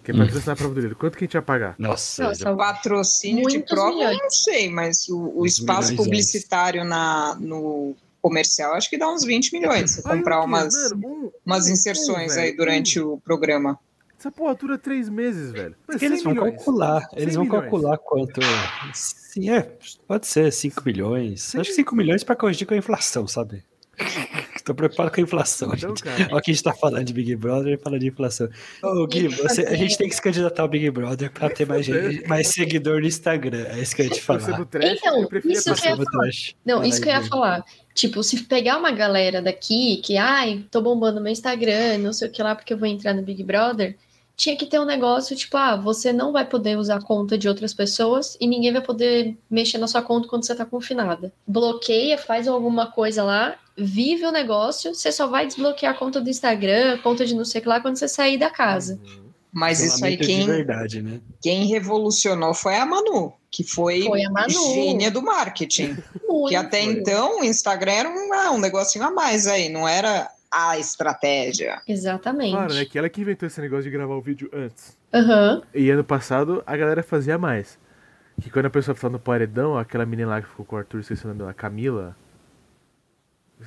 [0.04, 0.18] Que é Hum.
[0.18, 0.94] patrocinar a prova do líder.
[0.96, 1.74] Quanto que a gente ia pagar?
[1.78, 4.18] Nossa, Nossa, já- Patrocínio de prova, eu milhões.
[4.22, 9.52] não sei, mas o, o espaço publicitário na, no comercial acho que dá uns 20
[9.52, 10.04] milhões.
[10.04, 13.14] Ai, comprar Luquinhas, umas, mano, um- umas um- inserções um, aí durante um.
[13.14, 13.78] o programa.
[14.18, 15.74] Essa porra dura três meses, velho.
[15.86, 16.56] Mas Porque eles 100 vão milhões.
[16.56, 17.62] calcular, eles 100 vão milhões.
[17.62, 18.40] calcular quanto.
[18.94, 19.62] Sim, é,
[20.06, 21.54] pode ser 5 milhões.
[21.54, 23.62] Acho que 5 milhões pra corrigir com a inflação, sabe?
[24.64, 26.02] Tô preocupado com a inflação, Então, gente.
[26.02, 28.48] cara, Olha que a gente tá falando de Big Brother e falando de inflação.
[28.82, 31.84] Ô, Gui, você- a gente tem que se candidatar ao Big Brother pra ter mais,
[31.84, 33.66] gente, mais seguidor no Instagram.
[33.68, 34.64] É isso que eu ia te o falar.
[34.64, 35.36] Trash, Então, isso que
[35.70, 36.30] eu passar- ia falar.
[36.64, 37.64] Não, Fala isso que eu ia falar.
[37.94, 42.30] Tipo, se pegar uma galera daqui que, ai, tô bombando meu Instagram, não sei o
[42.30, 43.96] que lá, porque eu vou entrar no Big Brother,
[44.36, 47.48] tinha que ter um negócio, tipo, ah, você não vai poder usar a conta de
[47.48, 51.32] outras pessoas e ninguém vai poder mexer na sua conta quando você tá confinada.
[51.46, 56.28] Bloqueia, faz alguma coisa lá, vive o negócio, você só vai desbloquear a conta do
[56.28, 58.98] Instagram, a conta de não sei o que lá, quando você sair da casa.
[59.52, 61.20] Mas isso aí, de quem, verdade, né?
[61.40, 64.50] quem revolucionou foi a Manu, que foi, Foi a Manu.
[64.50, 65.96] gênia do marketing.
[66.28, 66.48] Muito.
[66.48, 70.28] que até então o Instagram era um, ah, um negocinho a mais aí, não era
[70.54, 71.82] a estratégia.
[71.88, 72.52] Exatamente.
[72.52, 72.84] Claro, né?
[72.84, 74.96] Que ela que inventou esse negócio de gravar o vídeo antes.
[75.12, 75.62] Aham.
[75.74, 77.78] E ano passado a galera fazia mais.
[78.40, 81.00] Que quando a pessoa foi no paredão, aquela menina lá que ficou com o Arthur,
[81.00, 82.16] esqueci o nome dela, Camila.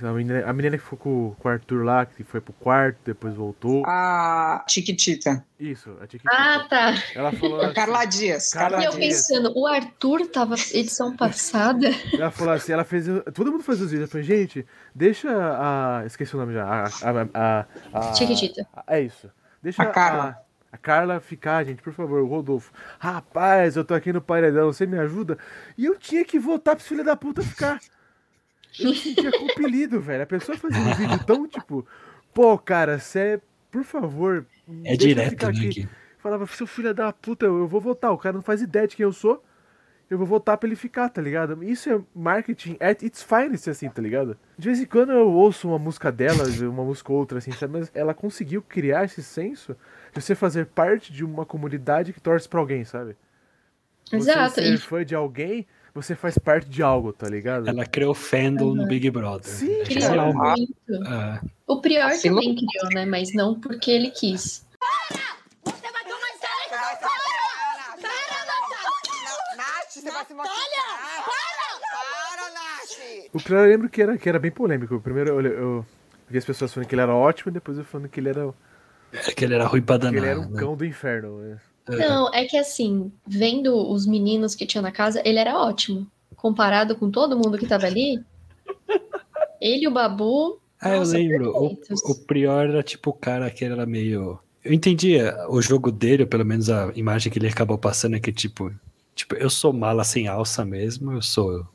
[0.03, 2.97] A menina, a menina que ficou com, com o Arthur lá, que foi pro quarto,
[3.05, 3.83] depois voltou.
[3.85, 5.45] A Chiquitita.
[5.59, 6.29] Isso, a Chiquitita.
[6.31, 6.93] Ah, tá.
[7.15, 8.49] Ela falou A assim, Carla Dias.
[8.51, 9.27] Carla E eu Dias.
[9.27, 11.87] Pensando, o Arthur tava edição passada.
[12.13, 13.05] ela falou assim, ela fez.
[13.33, 14.01] Todo mundo faz os vídeos.
[14.01, 16.03] Ela falou, gente, deixa a.
[16.05, 16.65] Esqueci o nome já.
[16.65, 16.83] A.
[16.85, 17.65] a, a,
[18.09, 18.67] a- Chiquitita.
[18.87, 19.29] É isso.
[19.63, 20.37] Deixa A Carla.
[20.71, 22.71] A, a Carla ficar, gente, por favor, o Rodolfo.
[22.99, 25.37] Rapaz, eu tô aqui no paredão, você me ajuda?
[25.77, 27.79] E eu tinha que votar pra esse filho da puta ficar.
[28.79, 30.23] Eu me sentia compelido, velho.
[30.23, 31.85] A pessoa fazia um vídeo tão tipo,
[32.33, 34.45] pô, cara, você, por favor.
[34.67, 35.59] É deixa eu direto, ficar né?
[35.59, 35.89] aqui." Gui?
[36.19, 38.11] Falava, seu filho da puta, eu vou votar.
[38.11, 39.43] O cara não faz ideia de quem eu sou.
[40.09, 41.61] Eu vou votar pra ele ficar, tá ligado?
[41.63, 44.37] Isso é marketing at its finest, assim, tá ligado?
[44.57, 47.73] De vez em quando eu ouço uma música dela, uma música ou outra, assim, sabe?
[47.79, 49.75] Mas ela conseguiu criar esse senso
[50.13, 53.17] de você fazer parte de uma comunidade que torce pra alguém, sabe?
[54.11, 54.55] Exato.
[54.55, 57.67] Você ser E fã de alguém, você faz parte de algo, tá ligado?
[57.67, 59.51] Ela criou fandom no Big Brother.
[59.51, 60.75] Sim, criou muito.
[61.07, 63.05] Ah, O Prior Assim, também criou, né?
[63.05, 64.63] Mas não porque ele quis.
[65.63, 66.97] Você vai tomar essa Para,
[67.97, 68.45] Para,
[69.23, 71.25] Não, Nath, você vai se machucar.
[71.25, 73.29] Para, Nath.
[73.33, 74.95] O primeiro eu lembro que era, que era bem polêmico.
[74.95, 75.85] O primeiro eu, eu
[76.29, 78.53] vi as pessoas falando que ele era ótimo, e depois eu falando que ele era,
[79.13, 80.17] é que ele era ruim pra que danar.
[80.17, 80.59] ele era um né?
[80.59, 81.39] cão do inferno.
[81.41, 81.57] né?
[81.87, 86.07] Não, é que assim, vendo os meninos que tinha na casa, ele era ótimo.
[86.35, 88.23] Comparado com todo mundo que tava ali,
[89.59, 90.59] ele e o Babu.
[90.79, 91.51] Ah, eu lembro.
[91.51, 91.77] O,
[92.11, 94.39] o Prior era tipo o cara que era meio.
[94.63, 98.19] Eu entendia o jogo dele, ou pelo menos a imagem que ele acabou passando é
[98.19, 98.71] que, tipo,
[99.15, 101.65] tipo, eu sou mala sem alça mesmo, eu sou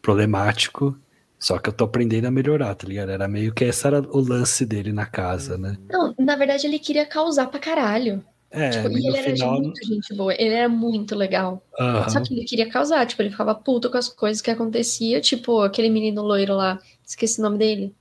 [0.00, 0.96] problemático,
[1.38, 3.10] só que eu tô aprendendo a melhorar, tá ligado?
[3.10, 5.76] Era meio que esse era o lance dele na casa, né?
[5.90, 8.24] Não, na verdade, ele queria causar pra caralho.
[8.50, 9.60] É, Tipo, e ele era final.
[9.60, 11.62] muito gente boa, ele era muito legal.
[11.78, 12.08] Aham.
[12.08, 15.60] Só que ele queria causar, tipo, ele ficava puto com as coisas que acontecia, tipo,
[15.60, 17.94] aquele menino loiro lá, esqueci o nome dele,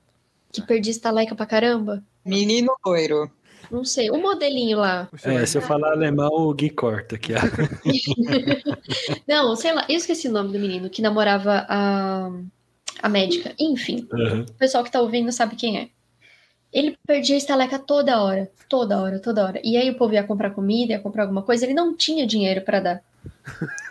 [0.52, 2.02] que perdia estaleca pra caramba.
[2.26, 3.30] Menino loiro.
[3.70, 5.10] Não sei, o modelinho lá.
[5.24, 7.34] É, se eu falar alemão, o Gui corta aqui.
[9.28, 12.32] Não, sei lá, eu esqueci o nome do menino que namorava a,
[13.02, 13.54] a médica.
[13.60, 14.46] Enfim, Aham.
[14.50, 15.90] o pessoal que tá ouvindo sabe quem é.
[16.72, 19.62] Ele perdia a estaleca toda hora, toda hora, toda hora.
[19.64, 22.62] E aí o povo ia comprar comida, ia comprar alguma coisa, ele não tinha dinheiro
[22.62, 23.02] pra dar.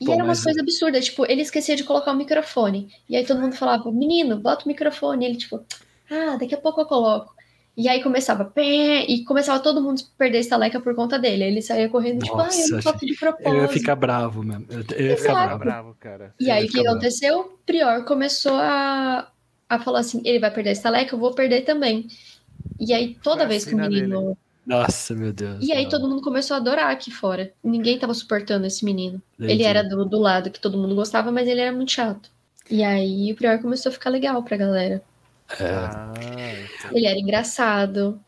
[0.00, 2.88] E Pô, era uma mas- coisa absurda, tipo, ele esquecia de colocar o microfone.
[3.08, 5.24] E aí todo mundo falava, menino, bota o microfone.
[5.24, 5.64] E ele, tipo,
[6.10, 7.32] ah, daqui a pouco eu coloco.
[7.76, 11.44] E aí começava, pé, e começava todo mundo a perder a estaleca por conta dele.
[11.44, 13.48] Aí ele saía correndo, tipo, ah, eu não Nossa, faço de propósito.
[13.54, 14.66] Eu ia ficar bravo mesmo.
[14.68, 15.58] Eu, ia ficar bravo.
[15.60, 16.34] bravo, cara.
[16.40, 16.88] E aí o que bravo.
[16.88, 17.38] aconteceu?
[17.40, 19.30] O Prior começou a,
[19.70, 22.08] a falar assim: ele vai perder a estaleca, eu vou perder também.
[22.78, 24.36] E aí toda vez que o sina menino.
[24.66, 25.58] Nossa, meu Deus.
[25.60, 25.90] E aí não.
[25.90, 27.52] todo mundo começou a adorar aqui fora.
[27.64, 29.22] Ninguém tava suportando esse menino.
[29.38, 29.64] Ele Entendi.
[29.64, 32.30] era do, do lado que todo mundo gostava, mas ele era muito chato.
[32.70, 35.02] E aí o Prior começou a ficar legal pra galera.
[35.58, 36.12] É, Ah,
[36.78, 36.96] então.
[36.96, 38.20] Ele era engraçado.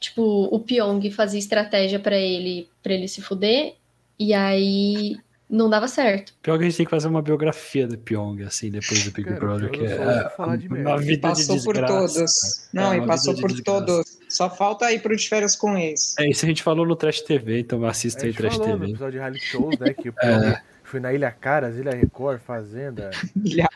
[0.00, 0.22] Tipo,
[0.54, 3.76] o Pyong fazia estratégia pra ele, para ele se fuder,
[4.18, 6.34] e aí não dava certo.
[6.42, 9.28] Pior que a gente tem que fazer uma biografia do Pyong, assim, depois do Big
[9.28, 10.96] Cara, Brother, que é falar de uma merda.
[10.98, 12.68] vida Passou de por todos.
[12.72, 14.18] Não, É e uma passou por de todos.
[14.28, 16.14] Só falta ir pro de férias com ex.
[16.18, 18.68] É isso a gente falou no Trash TV, então assista A aí gente Trash falou
[18.68, 18.90] no TV.
[18.90, 19.94] episódio de reality shows, né?
[19.94, 20.62] Que o É.
[20.86, 23.10] Foi na Ilha Caras, Ilha Record, Fazenda,
[23.44, 23.68] Ilha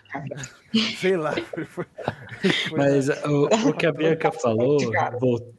[0.96, 1.32] sei lá.
[1.36, 1.84] Foi, foi-
[2.68, 4.92] foi Mas o, o que a Bianca falou,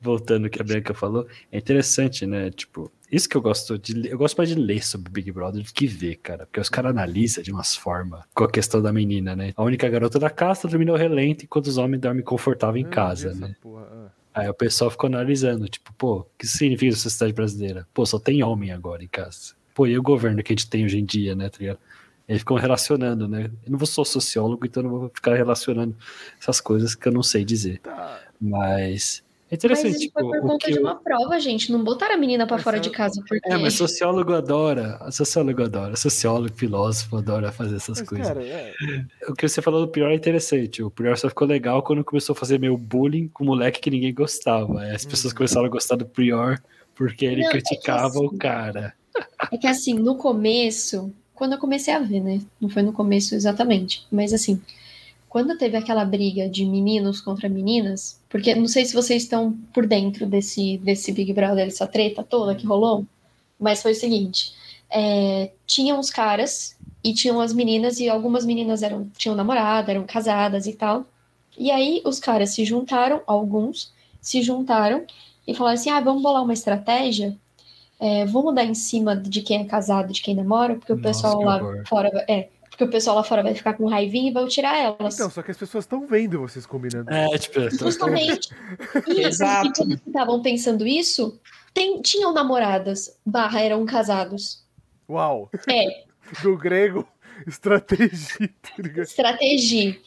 [0.01, 2.49] voltando ao que a Bianca falou, é interessante, né?
[2.49, 5.61] Tipo, isso que eu gosto de ler, eu gosto mais de ler sobre Big Brother
[5.63, 6.45] do que ver, cara.
[6.45, 9.51] Porque os caras analisam de umas formas com a questão da menina, né?
[9.55, 13.33] A única garota da casa terminou relento enquanto os homens dormem confortável em Ah, casa,
[13.33, 13.53] né?
[13.61, 14.07] porra, ah.
[14.33, 17.85] Aí o pessoal ficou analisando, tipo, pô, o que significa a sociedade brasileira?
[17.93, 19.53] Pô, só tem homem agora em casa.
[19.87, 21.79] E o governo que a gente tem hoje em dia, né, tá ligado?
[22.27, 23.51] Eles ficam relacionando, né?
[23.65, 25.95] Eu não vou sou sociólogo, então não vou ficar relacionando
[26.39, 27.79] essas coisas que eu não sei dizer.
[27.79, 28.19] Tá.
[28.39, 31.37] Mas é Mas interessante, isso tipo, foi por o conta que de eu- uma prova,
[31.39, 31.71] gente.
[31.73, 33.51] Não botaram a menina pra Mas fora eu- de casa porque.
[33.51, 38.27] É, mas sociólogo adora, sociólogo adora, sociólogo, filósofo adora fazer essas Mas, coisas.
[38.27, 38.73] cara, é,
[39.27, 40.81] O que você falou do Prior é interessante.
[40.81, 43.89] O Prior só ficou legal quando começou a fazer meio bullying com o moleque que
[43.91, 44.81] ninguém gostava.
[44.85, 45.37] As pessoas Uhum.
[45.37, 46.57] começaram a gostar do Prior
[46.95, 48.93] porque ele Não, é criticava o assim- cara.
[49.51, 52.41] É que assim, no começo, quando eu comecei a ver, né?
[52.59, 54.61] Não foi no começo exatamente, mas assim,
[55.31, 59.87] quando teve aquela briga de meninos contra meninas, porque não sei se vocês estão por
[59.87, 63.05] dentro desse, desse Big Brother, essa treta toda que rolou,
[63.57, 64.53] mas foi o seguinte:
[64.89, 70.05] é, tinham os caras e tinham as meninas, e algumas meninas eram, tinham namorado, eram
[70.05, 71.05] casadas e tal.
[71.57, 75.05] E aí os caras se juntaram, alguns se juntaram
[75.47, 77.37] e falaram assim: ah, vamos bolar uma estratégia
[78.01, 81.07] é, vamos dar em cima de quem é casado, de quem namora, porque o Nossa,
[81.07, 81.83] pessoal que lá horror.
[81.87, 84.77] fora vai- é, porque o pessoal lá fora vai ficar com raivinha e vai tirar
[84.77, 85.13] elas.
[85.15, 87.09] Então, só que as pessoas estão vendo vocês combinando.
[87.13, 88.49] É, tipo, Justamente.
[89.07, 89.67] E, Exato.
[89.67, 91.39] e quando estavam pensando isso,
[91.73, 94.65] tem- tinham namoradas, barra eram casados.
[95.09, 95.49] Uau!
[95.69, 96.03] É,
[96.41, 97.05] Do grego,
[97.45, 98.49] estratégia.
[98.61, 99.99] tá estratégia.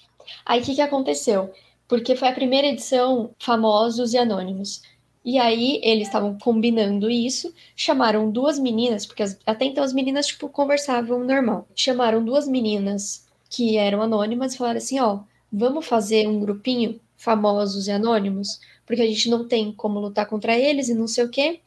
[0.47, 1.53] Aí o que, que aconteceu?
[1.87, 4.83] Porque foi a primeira edição Famosos e Anônimos.
[5.25, 10.27] E aí eles estavam combinando isso, chamaram duas meninas, porque as- até então as meninas
[10.27, 11.67] tipo conversavam normal.
[11.75, 15.21] Chamaram duas meninas que eram anônimas e falaram assim, ó,
[15.53, 20.59] vamos fazer um grupinho Famosos e Anônimos, porque a gente não tem como lutar contra
[20.59, 21.61] eles e não sei o quê.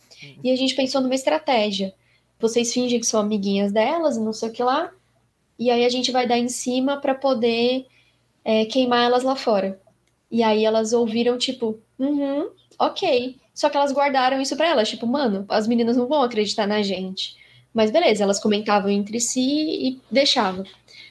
[0.43, 1.93] E a gente pensou numa estratégia.
[2.39, 4.91] Vocês fingem que são amiguinhas delas e não sei o que lá,
[5.57, 7.87] e aí a gente vai dar em cima para poder
[8.45, 9.79] é, queimar elas lá fora.
[10.29, 13.35] E aí elas ouviram, tipo, uhum, ok.
[13.57, 16.83] Só que elas guardaram isso pra elas, tipo, mano, as meninas não vão acreditar na
[16.83, 17.35] gente.
[17.73, 20.63] Mas beleza, elas comentavam entre si e deixavam.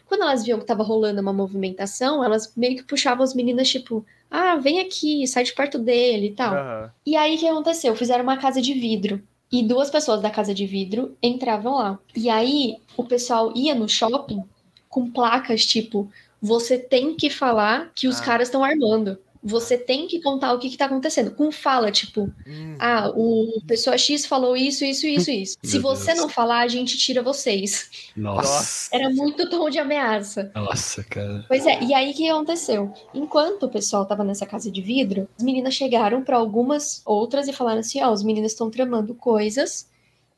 [0.06, 4.06] Quando elas viam que tava rolando uma movimentação, elas meio que puxavam as meninas, tipo,
[4.30, 6.54] ah, vem aqui, sai de perto dele e tal.
[6.54, 6.90] Aham.
[7.04, 7.96] E aí o que aconteceu?
[7.96, 9.20] Fizeram uma casa de vidro.
[9.50, 11.98] E duas pessoas da casa de vidro entravam lá.
[12.14, 14.40] E aí o pessoal ia no shopping
[14.88, 16.08] com placas tipo:
[16.40, 18.24] você tem que falar que os Ah.
[18.24, 19.18] caras estão armando.
[19.48, 21.30] Você tem que contar o que, que tá acontecendo.
[21.30, 22.74] Com fala, tipo, Hum.
[22.80, 25.56] ah, o pessoa X falou isso, isso, isso, isso.
[25.62, 26.18] Se você Deus.
[26.18, 27.88] não falar, a gente tira vocês.
[28.16, 30.50] Nossa, Era muito tom de ameaça.
[30.54, 31.44] nossa, cara.
[31.46, 32.92] Pois é, e aí o que aconteceu?
[33.14, 37.52] Enquanto o pessoal tava nessa casa de vidro, as meninas chegaram pra algumas outras e
[37.52, 39.88] falaram assim: ó, os meninos estão tramando coisas,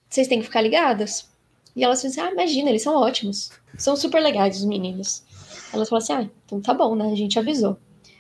[0.09, 1.27] vocês têm que ficar ligadas.
[1.75, 3.51] E elas falaram assim: ah, imagina, eles são ótimos.
[3.79, 5.23] São super legais os meninos.
[5.73, 7.11] Elas falaram assim: ah, então tá bom, né?
[7.11, 7.79] A gente avisou.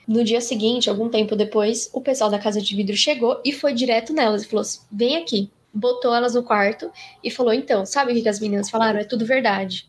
[0.08, 3.74] No dia seguinte, algum tempo depois, o pessoal da casa de vidro chegou e foi
[3.74, 5.50] direto nelas e falou assim: vem aqui.
[5.72, 6.90] Botou elas no quarto
[7.22, 8.98] e falou: então, sabe o que as meninas falaram?
[8.98, 9.86] É tudo verdade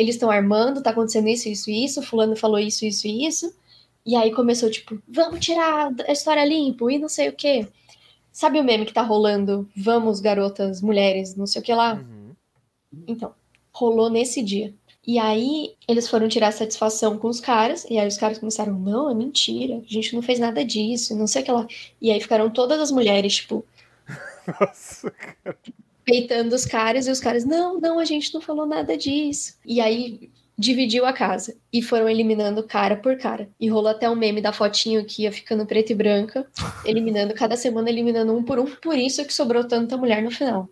[0.00, 3.54] eles estão armando, tá acontecendo isso, isso, isso, fulano falou isso, isso e isso.
[4.06, 7.68] E aí começou, tipo, vamos tirar a história limpo e não sei o quê.
[8.32, 9.68] Sabe o meme que tá rolando?
[9.76, 11.94] Vamos, garotas, mulheres, não sei o que lá?
[11.94, 12.34] Uhum.
[13.06, 13.34] Então,
[13.72, 14.72] rolou nesse dia.
[15.06, 19.10] E aí, eles foram tirar satisfação com os caras, e aí os caras começaram, não,
[19.10, 21.66] é mentira, a gente não fez nada disso, não sei o que lá.
[22.00, 23.64] E aí ficaram todas as mulheres, tipo,
[24.60, 25.12] Nossa,
[26.04, 29.56] peitando os caras e os caras, não, não, a gente não falou nada disso.
[29.64, 33.48] E aí dividiu a casa e foram eliminando cara por cara.
[33.58, 36.46] E rolou até um meme da fotinho que ia ficando preta e branca,
[36.84, 38.66] eliminando cada semana, eliminando um por um.
[38.66, 40.68] Por isso que sobrou tanta mulher no final.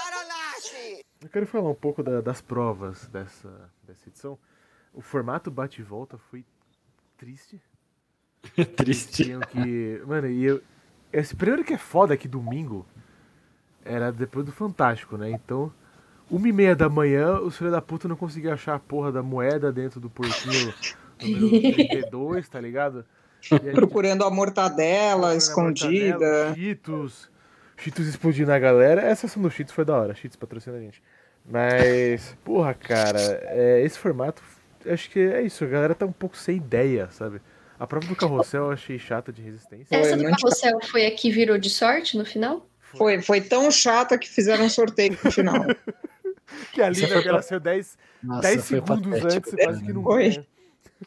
[0.04, 1.17] Para, Nath.
[1.28, 4.38] Eu quero falar um pouco da- das provas dessa, dessa edição.
[4.94, 6.42] O formato bate e volta foi
[7.18, 7.60] triste.
[8.76, 9.24] Triste.
[9.24, 10.02] Tinham que.
[10.06, 10.62] Mano, e eu.
[11.12, 12.86] Esse primeiro que é foda que domingo
[13.84, 15.30] era depois do Fantástico, né?
[15.30, 15.70] Então
[16.30, 19.22] uma e meia da manhã, os filhos da puta não conseguiam achar a porra da
[19.22, 20.72] moeda dentro do porquinho
[21.22, 23.04] número 32, tá ligado?
[23.74, 26.54] Procurando a mortadela escondida.
[26.54, 27.30] Cheetos,
[27.76, 29.02] Cheetos explodindo na galera.
[29.02, 31.02] Essa ação do Cheetos foi da hora, Cheetos patrocina a gente.
[31.50, 34.42] Mas, porra, cara, é, esse formato,
[34.87, 37.40] acho que é isso, a galera tá um pouco sem ideia, sabe?
[37.78, 39.87] A prova do carrossel eu achei chata de resistência.
[39.96, 42.66] Essa do carrossel foi a que virou de sorte no final?
[42.80, 45.64] Foi, foi tão chata que fizeram um sorteio no final.
[46.72, 49.64] Que ali Essa foi ela saiu 10, Nossa, 10 foi segundos patético, antes, cara.
[49.64, 50.28] quase que não Foi.
[50.30, 50.46] ganha.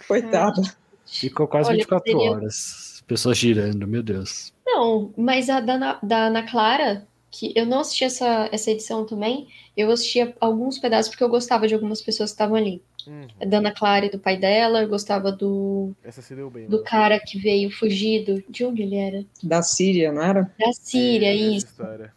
[0.08, 0.62] Coitado.
[1.06, 3.04] Ficou quase Olha, 24 seria- horas.
[3.08, 4.54] Pessoas girando, meu Deus.
[4.64, 9.48] Não, mas a da, da Ana Clara, que eu não assisti essa, essa edição também,
[9.76, 12.82] eu assistia alguns pedaços porque eu gostava de algumas pessoas que estavam ali.
[13.08, 16.66] Uhum, Da Ana Clara e do pai dela, eu gostava do, Essa se deu bem.
[16.68, 16.84] do mano.
[16.84, 18.44] cara que veio fugido.
[18.50, 19.26] De onde ele era?
[19.42, 20.52] Da Síria, não era?
[20.60, 21.66] Da Síria, É, isso.
[21.68, 22.14] história.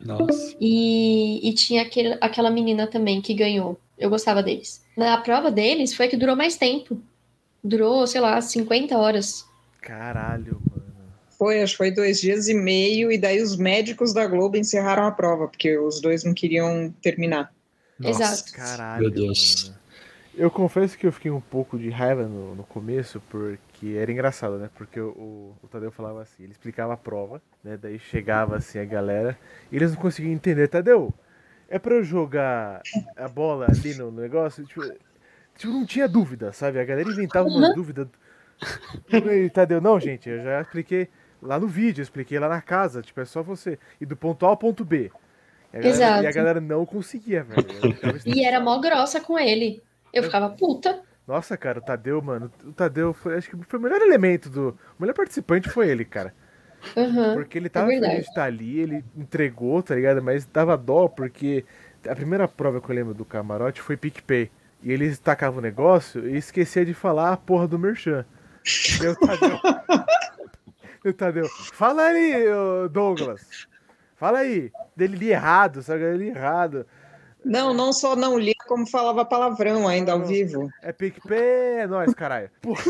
[0.00, 0.54] Nossa.
[0.60, 3.80] E, e tinha aquele, aquela menina também que ganhou.
[3.96, 4.84] Eu gostava deles.
[4.96, 7.00] Na prova deles foi a que durou mais tempo.
[7.64, 9.46] Durou, sei lá, 50 horas.
[9.80, 10.75] Caralho, mano.
[11.38, 15.04] Foi, acho que foi dois dias e meio, e daí os médicos da Globo encerraram
[15.04, 17.52] a prova, porque os dois não queriam terminar.
[17.98, 18.22] Nossa.
[18.22, 18.52] Exato.
[18.52, 19.64] Caralho, Meu Deus.
[19.68, 19.86] mano.
[20.36, 24.58] Eu confesso que eu fiquei um pouco de raiva no, no começo, porque era engraçado,
[24.58, 24.68] né?
[24.74, 27.78] Porque o, o, o Tadeu falava assim, ele explicava a prova, né?
[27.80, 29.38] Daí chegava assim a galera,
[29.72, 30.68] e eles não conseguiam entender.
[30.68, 31.12] Tadeu,
[31.70, 32.82] é pra eu jogar
[33.16, 34.62] a bola ali no negócio?
[34.66, 34.82] Tipo,
[35.56, 36.78] tipo, não tinha dúvida, sabe?
[36.78, 38.06] A galera inventava umas dúvidas.
[39.10, 41.08] E, Tadeu, não, gente, eu já expliquei
[41.46, 44.44] lá no vídeo, eu expliquei lá na casa, tipo, é só você ir do ponto
[44.44, 45.10] A ao ponto B.
[45.72, 46.22] E a galera, Exato.
[46.22, 47.66] E a galera não conseguia, velho.
[48.26, 49.82] E era mó grossa com ele.
[50.12, 51.02] Eu ficava puta.
[51.26, 54.68] Nossa, cara, o Tadeu, mano, o Tadeu foi, acho que foi o melhor elemento do.
[54.98, 56.32] O melhor participante foi ele, cara.
[56.96, 57.34] Aham.
[57.34, 58.12] Porque ele tava verdade.
[58.12, 60.22] feliz de estar ali, ele entregou, tá ligado?
[60.22, 61.64] Mas dava dó, porque
[62.08, 64.50] a primeira prova que eu lembro do camarote foi PicPay.
[64.82, 68.24] E eles tacavam o negócio e esquecia de falar a porra do Merchan.
[69.00, 69.58] O Tadeu.
[71.12, 71.48] Tadeu.
[71.72, 72.44] Fala aí,
[72.90, 73.66] Douglas.
[74.16, 74.72] Fala aí.
[74.96, 76.02] Dele li errado, sabe?
[76.02, 76.86] Ele li errado.
[77.44, 80.70] Não, não só não lia, como falava palavrão ainda ao vivo.
[80.82, 82.50] É PicPay, é nóis, caralho.
[82.60, 82.82] Porra.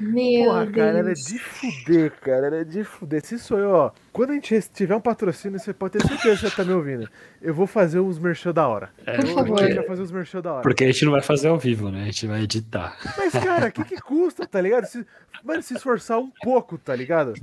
[0.00, 0.76] Meu Porra, Deus.
[0.76, 3.24] cara, era de fuder, cara, era de fuder.
[3.24, 6.50] Se sou eu, ó, quando a gente tiver um patrocínio, você pode ter certeza que
[6.50, 7.08] você tá me ouvindo.
[7.40, 8.90] Eu vou fazer uns merchan da hora.
[9.06, 9.60] É, Por Eu- favor.
[9.60, 10.62] Vai fazer uns merchan da hora.
[10.62, 12.02] Porque a gente não vai fazer ao vivo, né?
[12.02, 12.96] A gente vai editar.
[13.16, 14.86] Mas, cara, o que que custa, tá ligado?
[14.86, 15.06] Se,
[15.44, 17.34] mano, se esforçar um pouco, tá ligado?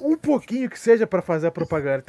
[0.00, 2.02] Um pouquinho que seja pra fazer a propaganda.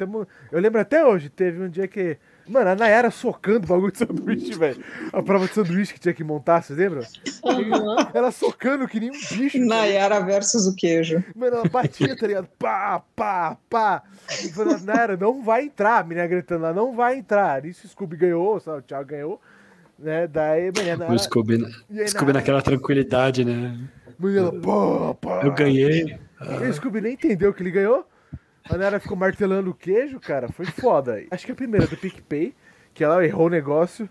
[0.50, 2.16] Eu lembro até hoje, teve um dia que...
[2.46, 4.82] Mano, a Nayara socando o bagulho de sanduíche, velho.
[5.12, 7.02] A prova de sanduíche que tinha que montar, vocês lembram?
[7.44, 8.10] Aham.
[8.12, 9.58] Ela socando que nem um bicho.
[9.58, 11.24] Nayara versus o queijo.
[11.34, 12.46] Mano, ela batia, tá ligado?
[12.58, 14.02] Pá, pá, pá.
[14.44, 16.00] E falando, Nara, não vai entrar.
[16.00, 17.64] A menina gritando lá, não vai entrar.
[17.64, 18.78] Isso o Scooby ganhou, sabe?
[18.78, 19.40] O Thiago ganhou.
[19.98, 20.26] Né?
[20.26, 23.78] Daí, menina, O Scooby, aí, Scooby na- naquela tranquilidade, né?
[24.18, 25.40] menina, pá, pá.
[25.44, 26.18] Eu ganhei.
[26.62, 28.06] E o Scooby nem entendeu que ele ganhou.
[28.68, 30.48] A Nara ficou martelando o queijo, cara.
[30.48, 31.22] Foi foda.
[31.30, 32.54] Acho que a primeira do PicPay,
[32.94, 34.08] que ela errou o negócio,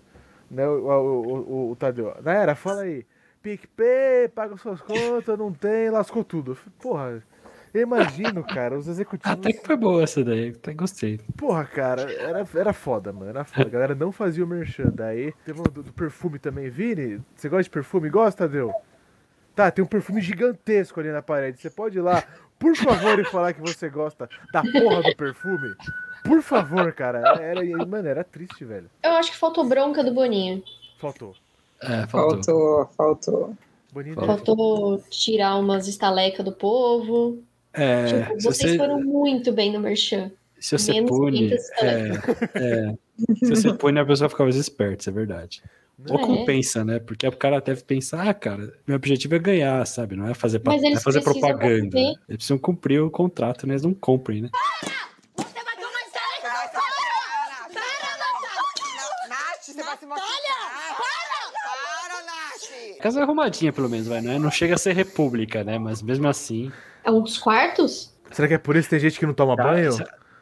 [0.49, 0.67] né?
[0.67, 2.15] O, o, o, o Tadeu.
[2.23, 3.05] Nara, fala aí.
[3.41, 6.57] PicPay, paga suas contas, não tem, lascou tudo.
[6.79, 7.21] Porra,
[7.73, 9.37] eu imagino, cara, os executivos.
[9.37, 10.49] Até que foi boa essa daí.
[10.49, 11.19] Até gostei.
[11.35, 13.31] Porra, cara, era, era foda, mano.
[13.31, 13.67] Era foda.
[13.67, 14.91] A galera não fazia o merchan.
[14.93, 16.69] Daí teve um do, do perfume também.
[16.69, 18.09] Vini, você gosta de perfume?
[18.09, 18.71] Gosta, Deu?
[19.55, 21.59] Tá, tem um perfume gigantesco ali na parede.
[21.59, 22.23] Você pode ir lá,
[22.63, 25.75] por favor, e falar que você gosta da porra do perfume?
[26.23, 27.19] Por favor, cara.
[27.41, 28.89] Era, mano, era triste, velho.
[29.03, 30.63] Eu acho que faltou bronca do Boninho.
[30.97, 31.35] Faltou.
[31.81, 32.41] É, faltou.
[32.41, 33.57] Faltou, faltou.
[33.91, 34.25] Bonito.
[34.25, 37.43] Faltou tirar umas estalecas do povo.
[37.73, 40.31] É, tipo, vocês você, foram muito bem no Merchan.
[40.57, 41.49] se você menos pune.
[41.49, 42.11] 500 É,
[42.55, 42.95] é,
[43.35, 45.63] se você pune, a pessoa fica mais esperta, isso é verdade.
[46.09, 46.21] Ou É.
[46.21, 46.99] compensa, né?
[46.99, 50.15] Porque o cara deve pensar, ah, cara, meu objetivo é ganhar, sabe?
[50.15, 51.83] Não é fazer, pa- é fazer propaganda.
[51.83, 52.07] cumprir.
[52.07, 53.73] Eles precisam cumprir o contrato, né?
[53.73, 54.49] Eles não cumprem, né?
[55.37, 56.15] Você vai tomar Você
[56.49, 57.77] vai se Para!
[59.29, 59.75] Nath.
[59.75, 61.53] Para, você vai se.
[61.53, 62.97] Para, Nath.
[63.01, 64.37] Casa arrumadinha, pelo menos, vai, né?
[64.37, 65.77] Não chega a ser república, né?
[65.79, 66.71] Mas mesmo assim.
[67.03, 68.13] É uns quartos?
[68.31, 69.91] Será que é por isso que tem gente que não toma banho?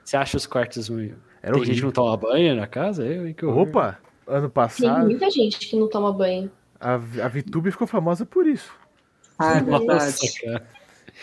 [0.03, 1.13] Você acha os quartos ruins?
[1.43, 1.85] Era Tem gente que horrível.
[1.87, 3.03] não toma banho na casa?
[3.05, 3.33] Eu, hein?
[3.33, 3.67] Que horror.
[3.67, 6.51] Opa, ano Tem passado, muita gente que não toma banho.
[6.79, 8.71] a, a Vitube ficou famosa por isso.
[9.38, 10.63] Ah, é Nossa, verdade.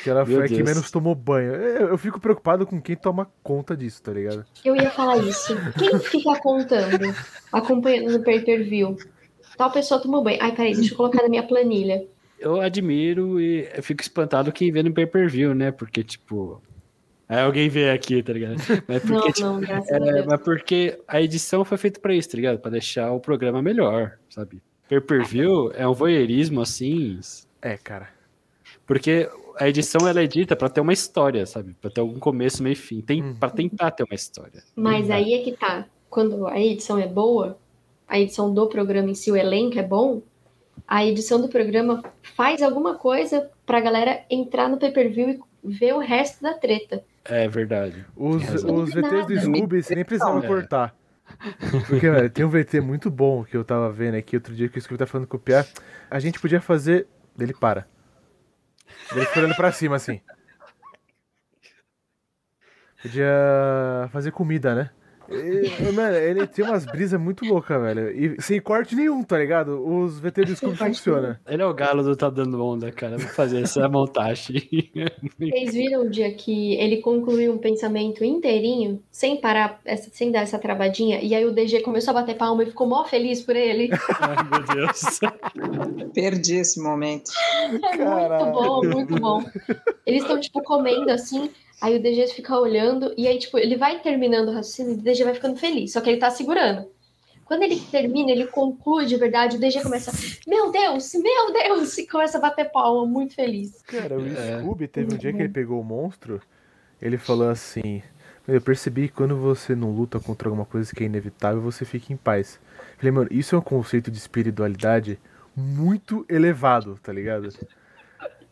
[0.02, 1.54] Que ela Meu foi a que menos tomou banho.
[1.54, 4.44] Eu, eu fico preocupado com quem toma conta disso, tá ligado?
[4.64, 5.56] Eu ia falar isso.
[5.78, 7.14] Quem fica contando,
[7.52, 8.96] acompanhando no pay-per-view?
[9.56, 10.38] Tal pessoa tomou banho.
[10.40, 12.06] Ai, peraí, deixa eu colocar na minha planilha.
[12.38, 15.72] Eu admiro e fico espantado quem vê no pay-per-view, né?
[15.72, 16.62] Porque, tipo,
[17.28, 18.56] Aí alguém vê aqui, tá ligado?
[18.88, 20.26] Mas Não, porque, tipo, não, graças a é, Deus.
[20.26, 22.58] mas porque a edição foi feita pra isso, tá ligado?
[22.58, 24.62] Pra deixar o programa melhor, sabe?
[24.88, 27.20] Per per view é um voyeurismo assim,
[27.60, 28.08] É, cara.
[28.86, 31.74] porque a edição ela é dita pra ter uma história, sabe?
[31.80, 33.00] Pra ter algum começo, meio e fim.
[33.02, 33.34] Tem Hum.
[33.38, 34.62] para tentar ter uma história.
[34.74, 35.84] Mas aí é que tá.
[36.08, 37.58] Quando a edição é boa,
[38.06, 40.22] a edição do programa em si, o elenco é bom,
[40.86, 45.38] a edição do programa faz alguma coisa pra galera entrar no pay-per-view e
[45.70, 47.04] ver o resto da treta.
[47.28, 48.06] É verdade.
[48.16, 49.40] Os, os VTs do.
[49.40, 50.46] Scooby, você nem precisava É.
[50.46, 50.94] cortar.
[51.88, 54.78] Porque, velho, tem um VT muito bom que eu tava vendo aqui outro dia que
[54.78, 55.66] o Scooby tá falando copiar.
[56.10, 57.06] A gente podia fazer.
[57.38, 57.86] Ele para.
[59.12, 60.20] Ele fica olhando pra cima assim.
[63.02, 64.90] Podia fazer comida, né?
[65.30, 68.10] E, mano, ele tem umas brisas muito loucas, velho.
[68.10, 69.84] E sem corte nenhum, tá ligado?
[69.86, 71.36] Os VT do Scooby funcionam.
[71.46, 73.18] Ele é o galo do Tá Dando Onda, cara.
[73.18, 74.62] Vou fazer essa montagem.
[75.38, 80.40] Vocês viram o dia que ele concluiu um pensamento inteirinho, sem parar, essa- sem dar
[80.40, 83.54] essa travadinha, e aí o DG começou a bater palma e ficou mó feliz por
[83.56, 83.90] ele?
[84.20, 85.20] Ai, meu Deus.
[86.14, 87.30] Perdi esse momento.
[87.64, 89.44] É muito bom, muito bom.
[90.06, 94.00] Eles estão, tipo, comendo assim, aí o DG fica olhando, e aí, tipo, ele vai
[94.00, 96.86] terminando o raciocínio e o DG vai ficando feliz, só que ele tá segurando.
[97.44, 100.12] Quando ele termina, ele conclui de verdade, o DG começa,
[100.46, 103.80] meu Deus, meu Deus, e começa a bater palma, muito feliz.
[103.86, 104.58] Cara, o É.
[104.60, 106.42] Scooby teve um dia que ele pegou o monstro,
[107.00, 108.02] ele falou assim:
[108.46, 112.12] Eu percebi que quando você não luta contra alguma coisa que é inevitável, você fica
[112.12, 112.58] em paz.
[112.96, 115.18] Falei, mano, isso é um conceito de espiritualidade
[115.56, 117.48] muito elevado, tá ligado?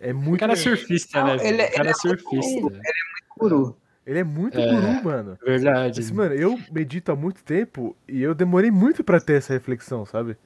[0.01, 0.41] É O muito.
[0.41, 1.37] cara é surfista, né?
[1.37, 2.81] Não, ele- o cara ele é é surfista.
[3.39, 3.77] Guru.
[4.07, 4.67] Ele é muito É.
[4.67, 5.39] guru, mano.
[5.45, 6.01] Verdade.
[6.01, 10.07] Esse, mano, eu medito há muito tempo e eu demorei muito pra ter essa reflexão,
[10.07, 10.37] sabe?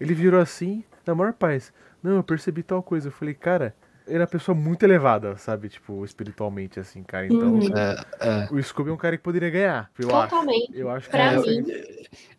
[0.00, 1.72] Ele virou assim, na maior paz.
[2.02, 3.08] Não, eu percebi tal coisa.
[3.08, 3.74] Eu falei, cara,
[4.06, 5.68] ele é uma pessoa muito elevada, sabe?
[5.68, 7.26] Tipo, espiritualmente, assim, cara.
[7.26, 7.68] Então, Uhum.
[7.76, 8.48] É, é.
[8.52, 9.90] o Scooby é um cara que poderia ganhar.
[9.98, 10.28] Eu acho.
[10.30, 10.72] Totalmente.
[10.78, 11.64] Eu acho que Pra é mim,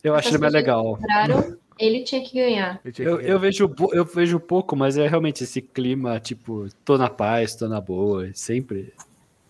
[0.03, 0.83] Eu acho ele mais legal.
[0.97, 2.79] Compraram, ele tinha que ganhar.
[2.81, 3.29] Tinha que Eu, ganhar.
[3.29, 7.67] eu, vejo, eu vejo pouco, mas é realmente esse clima, tipo, tô na paz, tô
[7.69, 8.93] na boa, sempre.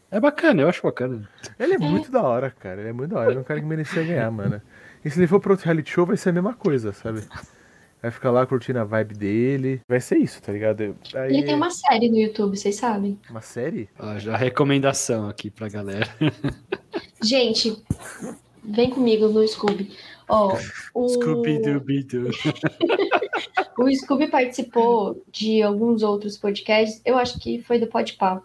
[0.09, 1.27] É bacana, eu acho bacana.
[1.59, 2.79] Ele é muito da hora, cara.
[2.79, 3.29] Ele é muito da hora.
[3.31, 4.61] Ele é um cara que merecia ganhar, mano.
[5.03, 7.21] E se ele for pro outro reality show, vai ser a mesma coisa, sabe?
[8.01, 9.81] Vai ficar lá curtindo a vibe dele.
[9.87, 10.95] Vai ser isso, tá ligado?
[11.15, 13.19] Aí, Ele tem uma série no YouTube, vocês sabem?
[13.29, 13.89] uma série?
[13.99, 16.07] Ó, já recomendação aqui pra galera.
[17.21, 17.83] Gente,
[18.63, 19.91] vem comigo no Scooby.
[20.29, 20.57] Ó,
[20.93, 21.09] o...
[21.09, 22.29] Scooby-Dooby-Doo.
[23.77, 28.41] O Scooby participou de alguns outros podcasts, eu acho que foi do Podpah,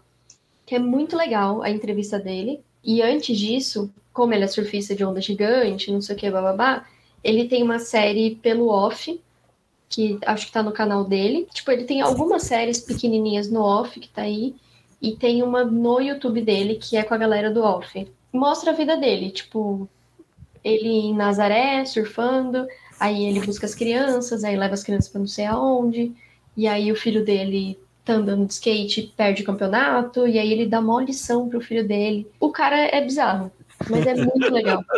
[0.72, 2.64] que é muito legal a entrevista dele.
[2.82, 6.86] E antes disso, como ele é surfista de onda gigante, não sei o que, bababá,
[7.22, 9.20] ele tem uma série pelo off,
[9.86, 11.46] que acho que tá no canal dele.
[11.52, 14.54] Tipo, ele tem algumas séries pequenininhas no off que tá aí,
[15.00, 18.10] e tem uma no YouTube dele, que é com a galera do off.
[18.32, 19.86] Mostra a vida dele, tipo,
[20.64, 22.66] ele em Nazaré, surfando,
[23.02, 26.12] Aí ele busca as crianças, aí leva as crianças pra não sei aonde,
[26.56, 30.66] e aí o filho dele tá andando de skate, perde o campeonato, e aí ele
[30.66, 32.26] dá uma lição pro filho dele.
[32.40, 33.50] O cara é bizarro,
[33.88, 34.84] mas é muito legal.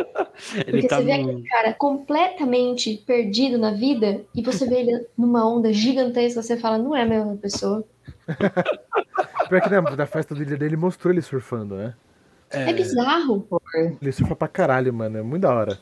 [0.55, 5.07] Ele Porque tá você vê aquele cara completamente perdido na vida, e você vê ele
[5.17, 7.85] numa onda gigantesca, você fala, não é a mesma pessoa.
[9.49, 11.95] Pior que na, na festa do dia dele mostrou ele surfando, né?
[12.51, 13.47] É, bizarro.
[14.01, 15.19] Ele surfa pra caralho, mano.
[15.19, 15.79] É muito da hora.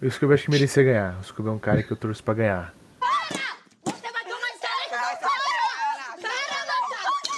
[0.00, 1.18] O Scooby acho que merecia ganhar.
[1.20, 2.74] O Scooby é um cara que eu torço pra ganhar.
[3.84, 4.90] Você vai tomar isso aí!
[4.90, 6.24] Vai se machucar, Nath.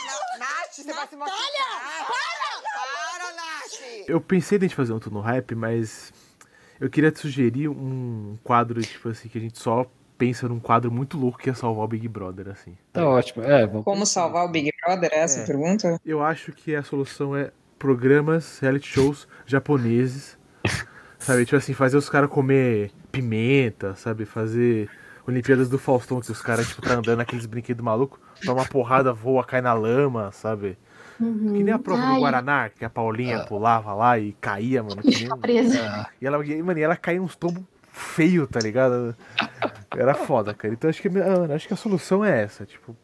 [0.07, 1.39] Não, Nath, você vai se machucar.
[2.07, 4.00] Para, Nath.
[4.11, 6.13] Eu pensei em a gente fazer outro no hype, mas
[6.81, 9.87] eu queria te sugerir um quadro, tipo assim, que a gente só
[10.19, 12.77] pensa num quadro muito louco que é salvar o Big Brother, assim.
[12.93, 13.43] Tá ótimo.
[13.43, 15.11] É, vamos Como salvar o Big Brother?
[15.13, 15.43] É essa É.
[15.45, 16.01] a pergunta?
[16.05, 20.39] Eu acho que a solução é programas, reality shows japoneses.
[21.19, 24.25] Sabe, tipo assim, fazer os caras comer pimenta, sabe?
[24.25, 24.89] Fazer
[25.27, 29.13] Olimpíadas do Faustão, que os caras, tipo, tá andando naqueles brinquedos malucos, toma uma porrada,
[29.13, 30.79] voa, cai na lama, sabe?
[31.27, 32.19] Que nem a prova do Ai.
[32.21, 35.03] Guaraná, que a Paulinha pulava lá e caía, mano.
[35.03, 36.09] que nem- Fica presa.
[36.21, 39.15] E ela, e, mano, e ela caía uns tombos feio, tá ligado?
[39.97, 40.73] Era foda, cara.
[40.73, 42.97] Então acho que, mano, acho que a solução é essa, tipo,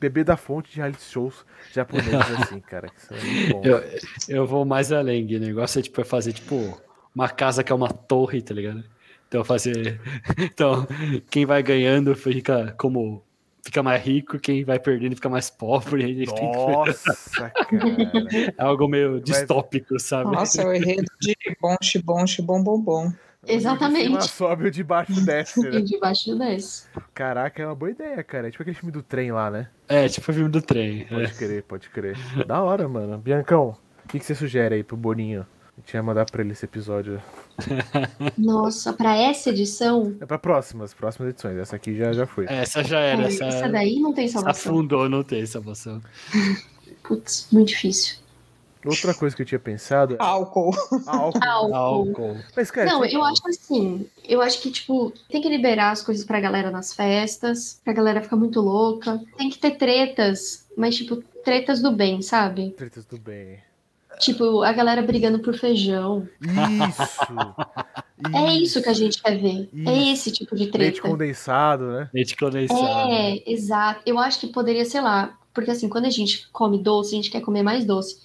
[0.00, 2.88] beber da fonte de reality shows japoneses assim, cara.
[2.88, 3.62] Que isso é muito bom.
[3.64, 3.84] Eu,
[4.28, 5.36] eu vou mais além, Gui.
[5.36, 6.80] O negócio é tipo é fazer tipo
[7.14, 8.82] uma casa que é uma torre, tá ligado?
[9.28, 10.00] Então fazer.
[10.38, 10.86] Então,
[11.30, 13.22] quem vai ganhando fica como.
[13.68, 16.00] Fica mais rico, quem vai perdendo fica mais pobre.
[16.06, 17.52] aí tem que- Nossa, cara.
[18.56, 20.30] É algo meio distópico, sabe?
[20.34, 23.12] Nossa, é o enredo de bom, bom, bom, bom, bom.
[23.46, 24.06] Exatamente.
[24.08, 25.80] O de cima sobe o de baixo desce, E né?
[25.82, 26.86] debaixo desse.
[27.12, 28.48] Caraca, é uma boa ideia, cara.
[28.48, 29.68] É tipo aquele filme do trem lá, né?
[29.86, 31.04] É, tipo o filme do trem.
[31.06, 31.28] Pode é.
[31.28, 32.16] crer, pode crer.
[32.46, 33.18] Da hora, mano.
[33.18, 35.46] Biancão, O que, que você sugere aí pro Boninho?
[35.78, 37.22] A gente ia mandar pra ele esse episódio.
[38.36, 41.56] Nossa, pra essa edição, É pra próximas, próximas edições.
[41.56, 42.46] Essa aqui já, já foi.
[42.48, 43.22] Essa já era.
[43.22, 44.72] é, Essa, essa daí não tem salvação.
[44.72, 46.02] afundou, não tem salvação.
[47.04, 48.16] Putz, muito difícil.
[48.84, 50.70] Outra coisa que eu tinha pensado é Álcool.
[51.06, 51.40] álcool.
[51.44, 51.74] Álcool.
[51.74, 52.36] Álcool.
[52.56, 54.06] Mas, cara, Não, tinha- eu acho assim.
[54.26, 58.20] Eu acho que, tipo, tem que liberar as coisas pra galera nas festas, pra galera
[58.22, 59.20] ficar muito louca.
[59.36, 62.70] Tem que ter tretas, mas, tipo, tretas do bem, sabe?
[62.70, 63.58] Tretas do bem.
[64.18, 66.28] Tipo, a galera brigando por feijão.
[66.40, 67.18] Isso!
[68.34, 69.68] É isso que a gente quer ver.
[69.86, 70.28] É Isso.
[70.28, 71.00] esse tipo de Leite treta.
[71.02, 72.10] condensado, né?
[72.12, 73.12] Leite condensado.
[73.12, 74.02] É, exato.
[74.04, 77.30] Eu acho que poderia, sei lá, porque assim, quando a gente come doce, a gente
[77.30, 78.18] quer comer mais doce.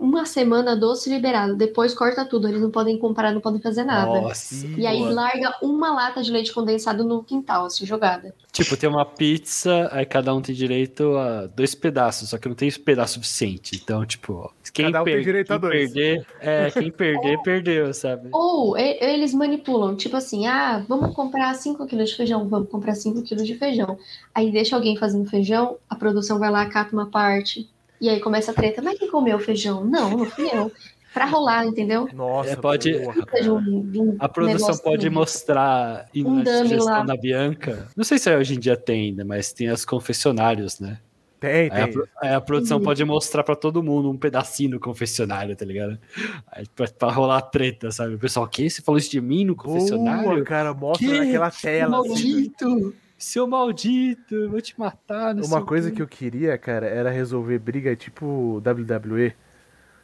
[0.00, 4.18] Uma semana doce liberado, depois corta tudo, eles não podem comprar, não podem fazer nada.
[4.22, 4.66] Nossa.
[4.66, 5.12] E aí boa.
[5.12, 8.34] larga uma lata de leite condensado no quintal, assim, jogada.
[8.50, 12.54] Tipo, tem uma pizza, aí cada um tem direito a dois pedaços, só que não
[12.54, 13.76] tem pedaço suficiente.
[13.76, 15.92] Então, tipo, ó, quem, Cada um tem per- quem dois.
[15.92, 18.28] perder, é, quem perder, perdeu, sabe?
[18.32, 23.22] Ou eles manipulam, tipo assim, ah, vamos comprar 5 quilos de feijão, vamos comprar 5
[23.22, 23.98] quilos de feijão.
[24.34, 27.68] Aí deixa alguém fazendo feijão, a produção vai lá, cata uma parte,
[28.00, 28.80] e aí começa a treta.
[28.82, 29.84] Mas quem comeu o feijão?
[29.84, 30.70] Não, não fui eu.
[31.12, 32.08] Pra rolar, entendeu?
[32.14, 35.14] Nossa, É, pode- um- um A produção pode assim.
[35.16, 37.88] mostrar e Um na sugestão da Bianca.
[37.96, 40.98] Não sei se hoje em dia tem ainda, mas tem as confessionários, né?
[41.40, 42.02] Tem, Aí a, tem.
[42.22, 42.84] aí a produção Uhum.
[42.84, 45.98] pode mostrar pra todo mundo um pedacinho no confessionário, tá ligado?
[46.52, 48.14] Aí pra, pra rolar treta, sabe?
[48.14, 48.68] O pessoal, o que?
[48.70, 50.22] Você falou isso de mim no confessionário?
[50.30, 51.18] Boa, cara, mostra Que?
[51.18, 51.98] naquela tela.
[52.06, 52.52] assim.
[53.20, 55.34] Seu maldito, eu vou te matar.
[55.36, 55.96] Uma coisa quê.
[55.96, 59.34] que eu queria, cara, era resolver briga tipo WWE.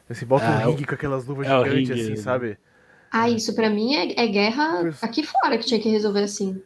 [0.07, 2.15] Assim, bota Ah, um ringue com aquelas luvas é gigantes, assim, né?
[2.17, 2.57] sabe?
[3.11, 6.61] Ah, isso pra mim é, é guerra aqui fora que tinha que resolver assim.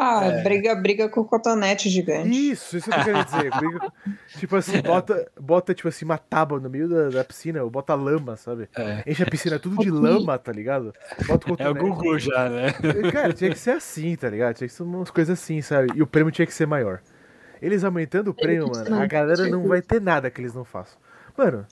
[0.00, 0.42] Ah, É.
[0.42, 2.28] briga, briga com cotonete gigante.
[2.50, 3.50] Isso, isso que eu queria dizer.
[3.58, 3.92] Briga
[4.38, 7.94] tipo assim, bota, bota tipo assim, uma tábua no meio da, da piscina, ou bota
[7.94, 8.68] lama, sabe?
[8.76, 10.92] É, Enche a piscina tudo de lama, tá ligado?
[11.26, 11.80] Bota o é o cotonete.
[11.80, 12.72] Gugu já, né?
[13.12, 14.54] Cara, tinha que ser assim, tá ligado?
[14.54, 15.88] Tinha que ser umas coisas assim, sabe?
[15.94, 17.00] E o prêmio tinha que ser maior.
[17.60, 20.96] Eles aumentando o prêmio, mano, a galera não vai ter nada que eles não façam.
[21.36, 21.66] Mano,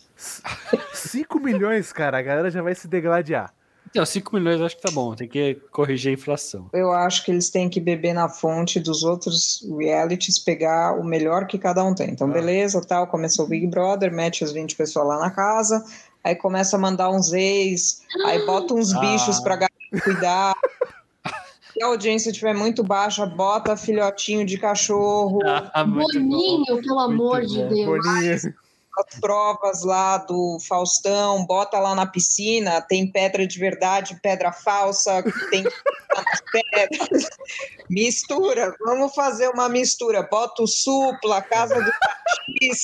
[0.92, 3.52] 5 milhões, cara, a galera já vai se degladiar.
[3.96, 6.68] Então, 5 milhões eu acho que tá bom, tem que corrigir a inflação.
[6.74, 11.46] Eu acho que eles têm que beber na fonte dos outros realities, pegar o melhor
[11.46, 12.10] que cada um tem.
[12.10, 12.32] Então, Ah.
[12.32, 15.82] beleza, tal, começou o Big Brother, mete as 20 pessoas lá na casa,
[16.22, 19.00] aí começa a mandar uns ex, aí bota uns Ah.
[19.00, 20.54] bichos pra galera cuidar.
[21.72, 25.40] Se a audiência estiver muito baixa, bota filhotinho de cachorro,
[25.72, 26.28] Ah, muito bom.
[26.28, 27.68] Boninho, pelo amor Muito de bom.
[27.68, 27.86] Deus.
[28.04, 28.54] Boninho.
[28.98, 35.22] As provas lá do Faustão, bota lá na piscina, tem pedra de verdade, pedra falsa,
[35.50, 37.28] tem as pedras.
[37.90, 40.22] Mistura, vamos fazer uma mistura.
[40.22, 41.90] Bota o supla, casa do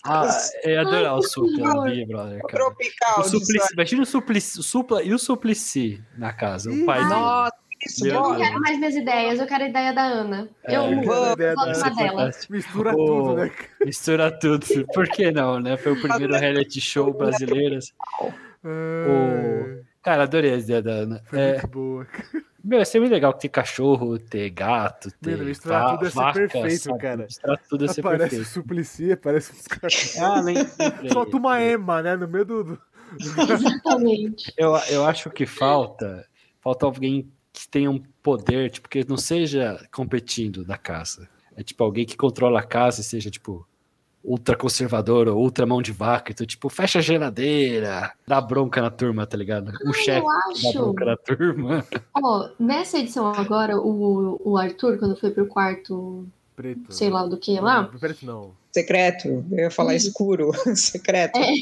[0.04, 1.84] Ah, Patiscos, eu ia adorar o Supla.
[1.84, 2.64] Big Brother, cara.
[2.64, 3.20] tropical.
[3.20, 7.00] O de Suplicy, imagina o Suplicy, o Supla e o Suplicy na casa, o pai
[7.00, 7.61] dele.
[7.92, 10.48] Isso, Eu não quero mais minhas ideias, eu quero a ideia da Ana.
[10.64, 11.02] É, eu Ana.
[11.02, 12.30] uma dela.
[12.50, 13.50] Mistura tudo, né?
[13.84, 14.66] Mistura tudo.
[14.94, 15.76] Por que não, né?
[15.76, 17.76] Foi o primeiro reality show brasileiro.
[17.76, 17.92] assim.
[18.64, 21.22] Ah, Cara, adorei a ideia da Ana.
[21.26, 22.06] Foi É, muito boa.
[22.64, 26.32] meu, ser muito legal ter cachorro, ter gato, ter Mano, misturar tudo ia ser vaca,
[26.40, 26.98] perfeito, sabe?
[26.98, 27.24] cara.
[27.24, 28.48] Misturar tudo ia ser Aparece o perfeito.
[29.12, 30.16] Aparece uns caras.
[30.18, 31.10] Ah, lem- lembrei.
[31.12, 32.16] Solta uma ema, né?
[32.16, 32.64] No meio do.
[32.64, 32.80] do-
[33.52, 34.52] Exatamente.
[34.56, 36.26] Eu, eu acho que falta,
[36.60, 41.28] falta alguém que tenha um poder, tipo, que não seja competindo da casa.
[41.56, 43.66] É tipo alguém que controla a casa e seja, tipo,
[44.24, 46.32] ultra conservador ou ultra mão de vaca.
[46.32, 49.68] Então, tipo, fecha a geladeira, dá bronca na turma, tá ligado?
[49.84, 50.38] O Ah, chefe eu dá
[50.68, 50.72] acho.
[50.78, 51.86] bronca na turma.
[52.22, 56.26] Ó, nessa edição agora, o, o Arthur, quando foi pro quarto,
[56.56, 56.92] Preto.
[56.92, 58.52] sei lá do que lá, Preto não.
[58.72, 60.08] Secreto, eu ia falar Isso.
[60.08, 61.36] escuro, secreto.
[61.38, 61.52] É.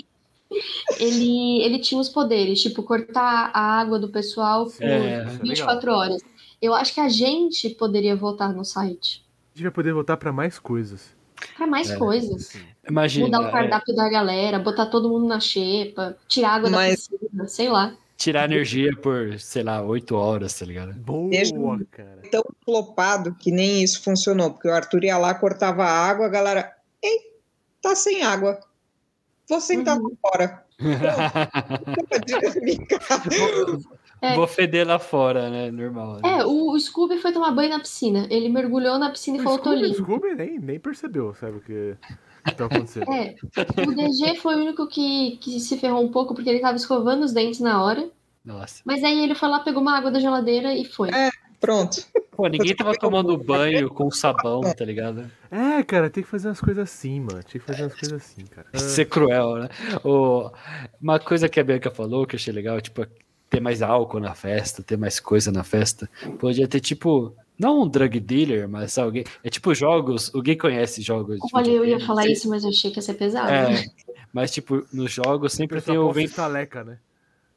[0.98, 5.42] ele, ele tinha os poderes, tipo, cortar a água do pessoal por É, isso é
[5.42, 6.22] 24 horas.
[6.60, 9.24] Eu acho que a gente poderia votar no site.
[9.54, 11.14] A gente vai poder voltar pra mais coisas.
[11.56, 11.96] Pra mais É.
[11.96, 12.52] coisas.
[12.88, 17.08] Imagina, Mudar o é, cardápio da galera, botar todo mundo na xepa, tirar água Mas-
[17.08, 17.94] da piscina, sei lá.
[18.16, 20.92] tirar energia por, sei lá, oito horas, tá ligado?
[20.94, 21.54] Boa, Deixa-
[21.90, 22.20] cara.
[22.30, 26.28] Tão flopado que nem isso funcionou, porque o Arthur ia lá, cortava a água, a
[26.28, 26.70] galera,
[27.02, 27.18] ei,
[27.80, 28.60] tá sem água.
[29.50, 30.16] Vou sentar Uhum.
[30.22, 30.64] fora.
[34.22, 34.36] É.
[34.36, 35.70] Vou feder lá fora, né?
[35.70, 36.16] Normal.
[36.16, 36.20] né?
[36.40, 38.26] É, o, o Scooby foi tomar banho na piscina.
[38.28, 40.02] Ele mergulhou na piscina e O falou, tô Scooby, o limpo.
[40.02, 41.96] Scooby nem, nem percebeu, sabe o que,
[42.44, 43.10] que tá acontecendo.
[43.10, 43.34] É,
[43.86, 47.24] o DG foi o único que, que se ferrou um pouco porque ele tava escovando
[47.24, 48.10] os dentes na hora.
[48.44, 48.82] Nossa.
[48.84, 51.08] Mas aí ele foi lá, pegou uma água da geladeira e foi.
[51.08, 51.30] É.
[51.60, 52.04] Pronto.
[52.30, 55.30] Pô, ninguém tava tomando banho com sabão, tá ligado?
[55.50, 57.42] É, cara, tem que fazer umas coisas assim, mano.
[57.42, 58.66] Tinha que fazer umas coisas assim, cara.
[58.78, 59.68] Ser cruel, né?
[60.02, 60.50] O-
[61.00, 63.06] Uma coisa que a Bianca falou que eu achei legal, tipo,
[63.50, 66.08] ter mais álcool na festa, ter mais coisa na festa.
[66.38, 69.24] Podia ter, tipo, não um drug dealer, mas alguém.
[69.44, 70.34] É tipo jogos.
[70.34, 71.40] Alguém conhece jogos?
[71.52, 73.50] Olha, eu ia falar isso, mas eu achei que ia ser pesado.
[73.50, 73.84] É,
[74.32, 76.30] mas, tipo, nos jogos sempre tem o vendedor.
[76.30, 76.98] estaleca, né?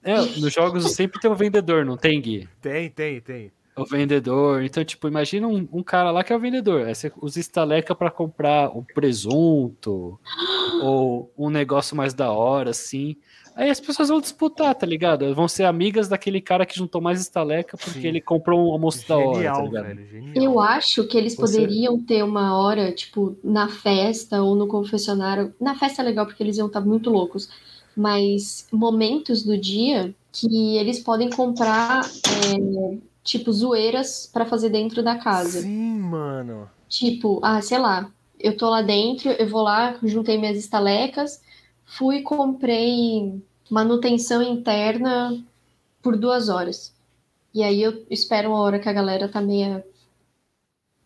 [0.03, 2.49] É, nos jogos sempre tem o vendedor, não tem, Gui?
[2.61, 3.51] Tem, tem, tem.
[3.75, 4.63] O vendedor.
[4.63, 6.85] Então, tipo, imagina um, um cara lá que é o vendedor.
[6.85, 10.19] Aí você usa estaleca pra comprar um presunto
[10.83, 13.15] ou um negócio mais da hora, assim.
[13.55, 15.33] Aí as pessoas vão disputar, tá ligado?
[15.35, 18.07] Vão ser amigas daquele cara que juntou mais estaleca porque Sim.
[18.07, 19.85] ele comprou um almoço da hora, tá ligado?
[19.85, 20.07] velho.
[20.07, 20.43] Genial.
[20.43, 25.53] Eu acho que eles Você- poderiam ter uma hora, tipo, na festa ou no confessionário.
[25.61, 27.47] Na festa é legal porque eles iam estar muito loucos.
[27.95, 35.17] Mas momentos do dia que eles podem comprar, é, tipo, zoeiras pra fazer dentro da
[35.17, 35.61] casa.
[35.61, 36.69] Sim, mano.
[36.89, 41.41] Tipo, ah, sei lá, eu tô lá dentro, eu vou lá, juntei minhas estalecas,
[41.85, 45.43] fui e comprei manutenção interna
[46.01, 46.93] por duas horas.
[47.53, 49.83] E aí eu espero uma hora que a galera tá meio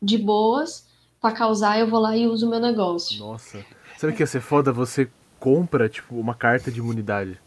[0.02, 0.88] de boas
[1.22, 3.20] pra causar, eu vou lá e uso o meu negócio.
[3.20, 3.64] Nossa.
[3.98, 4.72] Sabe o que ia ser foda?
[4.72, 5.10] Você
[5.40, 7.40] compra, tipo, uma carta de imunidade.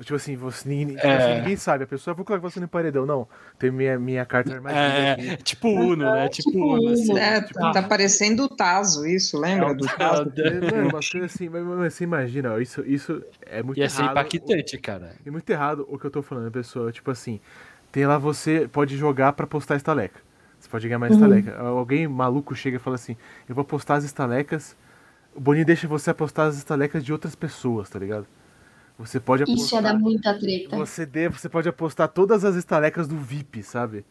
[0.00, 1.16] Tipo assim, você, ninguém, tipo É.
[1.16, 1.84] assim, ninguém sabe.
[1.84, 3.04] A pessoa, vou colocar você no paredão.
[3.04, 3.26] Não,
[3.58, 5.28] tem minha, minha carta armadilha aqui.
[5.30, 6.28] É, tipo Uno, né?
[6.28, 6.92] Tipo, tipo Uno.
[6.92, 7.18] assim.
[7.18, 7.40] É,
[7.72, 10.32] tá parecendo o Tazo, isso, lembra do Tazo?
[10.36, 14.02] É, Mano, umas coisas assim, mas, mas você imagina, isso, isso é muito Ia ser
[14.02, 14.12] errado.
[14.12, 15.12] impactante, cara.
[15.26, 16.92] É muito errado o que eu tô falando, pessoa.
[16.92, 17.40] Tipo assim,
[17.90, 20.20] tem lá você pode jogar pra postar estaleca.
[20.60, 21.56] Você pode ganhar mais estaleca.
[21.58, 23.16] Alguém maluco chega e fala assim:
[23.48, 24.76] Eu vou postar as estalecas.
[25.34, 28.26] O Boninho deixa você apostar as estalecas de outras pessoas, tá ligado?
[28.98, 29.64] Você pode apostar.
[29.64, 30.76] Isso ia dar muita treta.
[30.76, 34.04] Você, dê, você pode apostar todas as estalecas do VIP, sabe?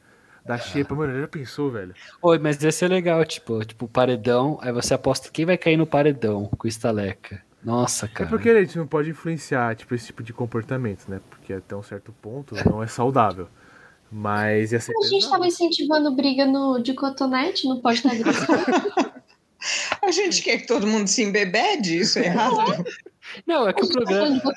[0.45, 0.95] Da Xepa.
[0.95, 1.93] Mano, já pensou, velho?
[2.21, 5.85] Oi, mas ia ser legal, tipo, tipo, paredão, aí você aposta quem vai cair no
[5.85, 7.43] paredão com estaleca.
[7.61, 8.29] Nossa, É cara.
[8.29, 11.19] porque a gente não pode influenciar tipo, esse tipo de comportamento, né?
[11.29, 13.49] Porque até um certo ponto não é saudável.
[14.09, 14.93] Mas ia ser.
[15.03, 19.17] A gente tava incentivando briga no, de cotonete, não pode estar agressivo.
[20.01, 22.85] A gente quer que todo mundo se embebede, isso é errado.
[23.45, 24.49] Não, é que o Tá programa, tá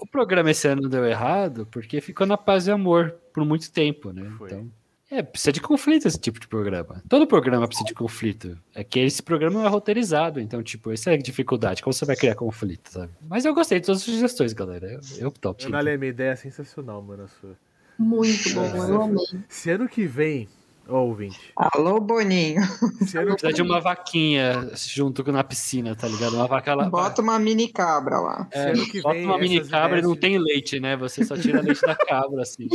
[0.00, 4.12] o programa esse ano deu errado porque ficou na paz e amor por muito tempo,
[4.12, 4.32] né?
[4.38, 4.48] Foi.
[4.48, 4.70] Então,
[5.10, 7.02] é, precisa de conflito esse tipo de programa.
[7.08, 8.58] Todo programa precisa de conflito.
[8.74, 11.82] É que esse programa não é roteirizado, então, tipo, essa é a dificuldade.
[11.82, 13.12] Como você vai criar conflito, sabe?
[13.28, 14.86] Mas eu gostei de todas as sugestões, galera.
[14.90, 15.72] Eu, eu top.
[15.72, 17.24] Olha, minha ideia é sensacional, mano.
[17.24, 17.56] A sua.
[17.98, 19.24] Muito bom, eu amei.
[19.48, 20.48] Se ano que vem,
[20.88, 21.38] ó, ouvinte.
[21.56, 22.62] Alô, Boninho.
[23.06, 26.34] Se ano Precisa de uma vaquinha junto com na piscina, tá ligado?
[26.36, 26.88] Uma vaca lá.
[26.88, 28.48] Bota uma mini cabra lá.
[28.52, 30.96] É, que bota vem uma mini cabra e não de- tem leite, né?
[30.96, 32.68] Você só tira leite da cabra, assim.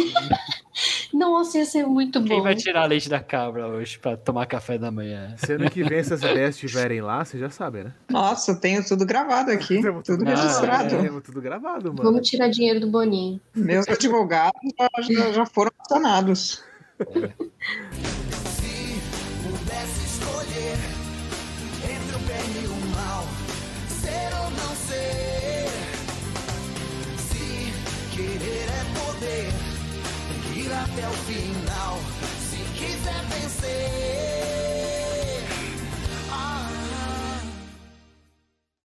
[1.14, 2.44] Nossa, ia ser muito Quem bom.
[2.44, 5.34] vai tirar leite da cabra hoje pra tomar café da manhã?
[5.38, 7.94] Se ano que vem essas ideias estiverem lá, vocês já sabem, né?
[8.10, 10.96] Nossa, eu tenho tudo gravado aqui, Temos tudo Ah, registrado.
[10.96, 12.04] É, temos tudo gravado, mano.
[12.04, 13.40] Vamos tirar dinheiro do Boninho.
[13.56, 16.64] Meus advogados já, já- já foram acionados.
[17.06, 18.09] Pudesse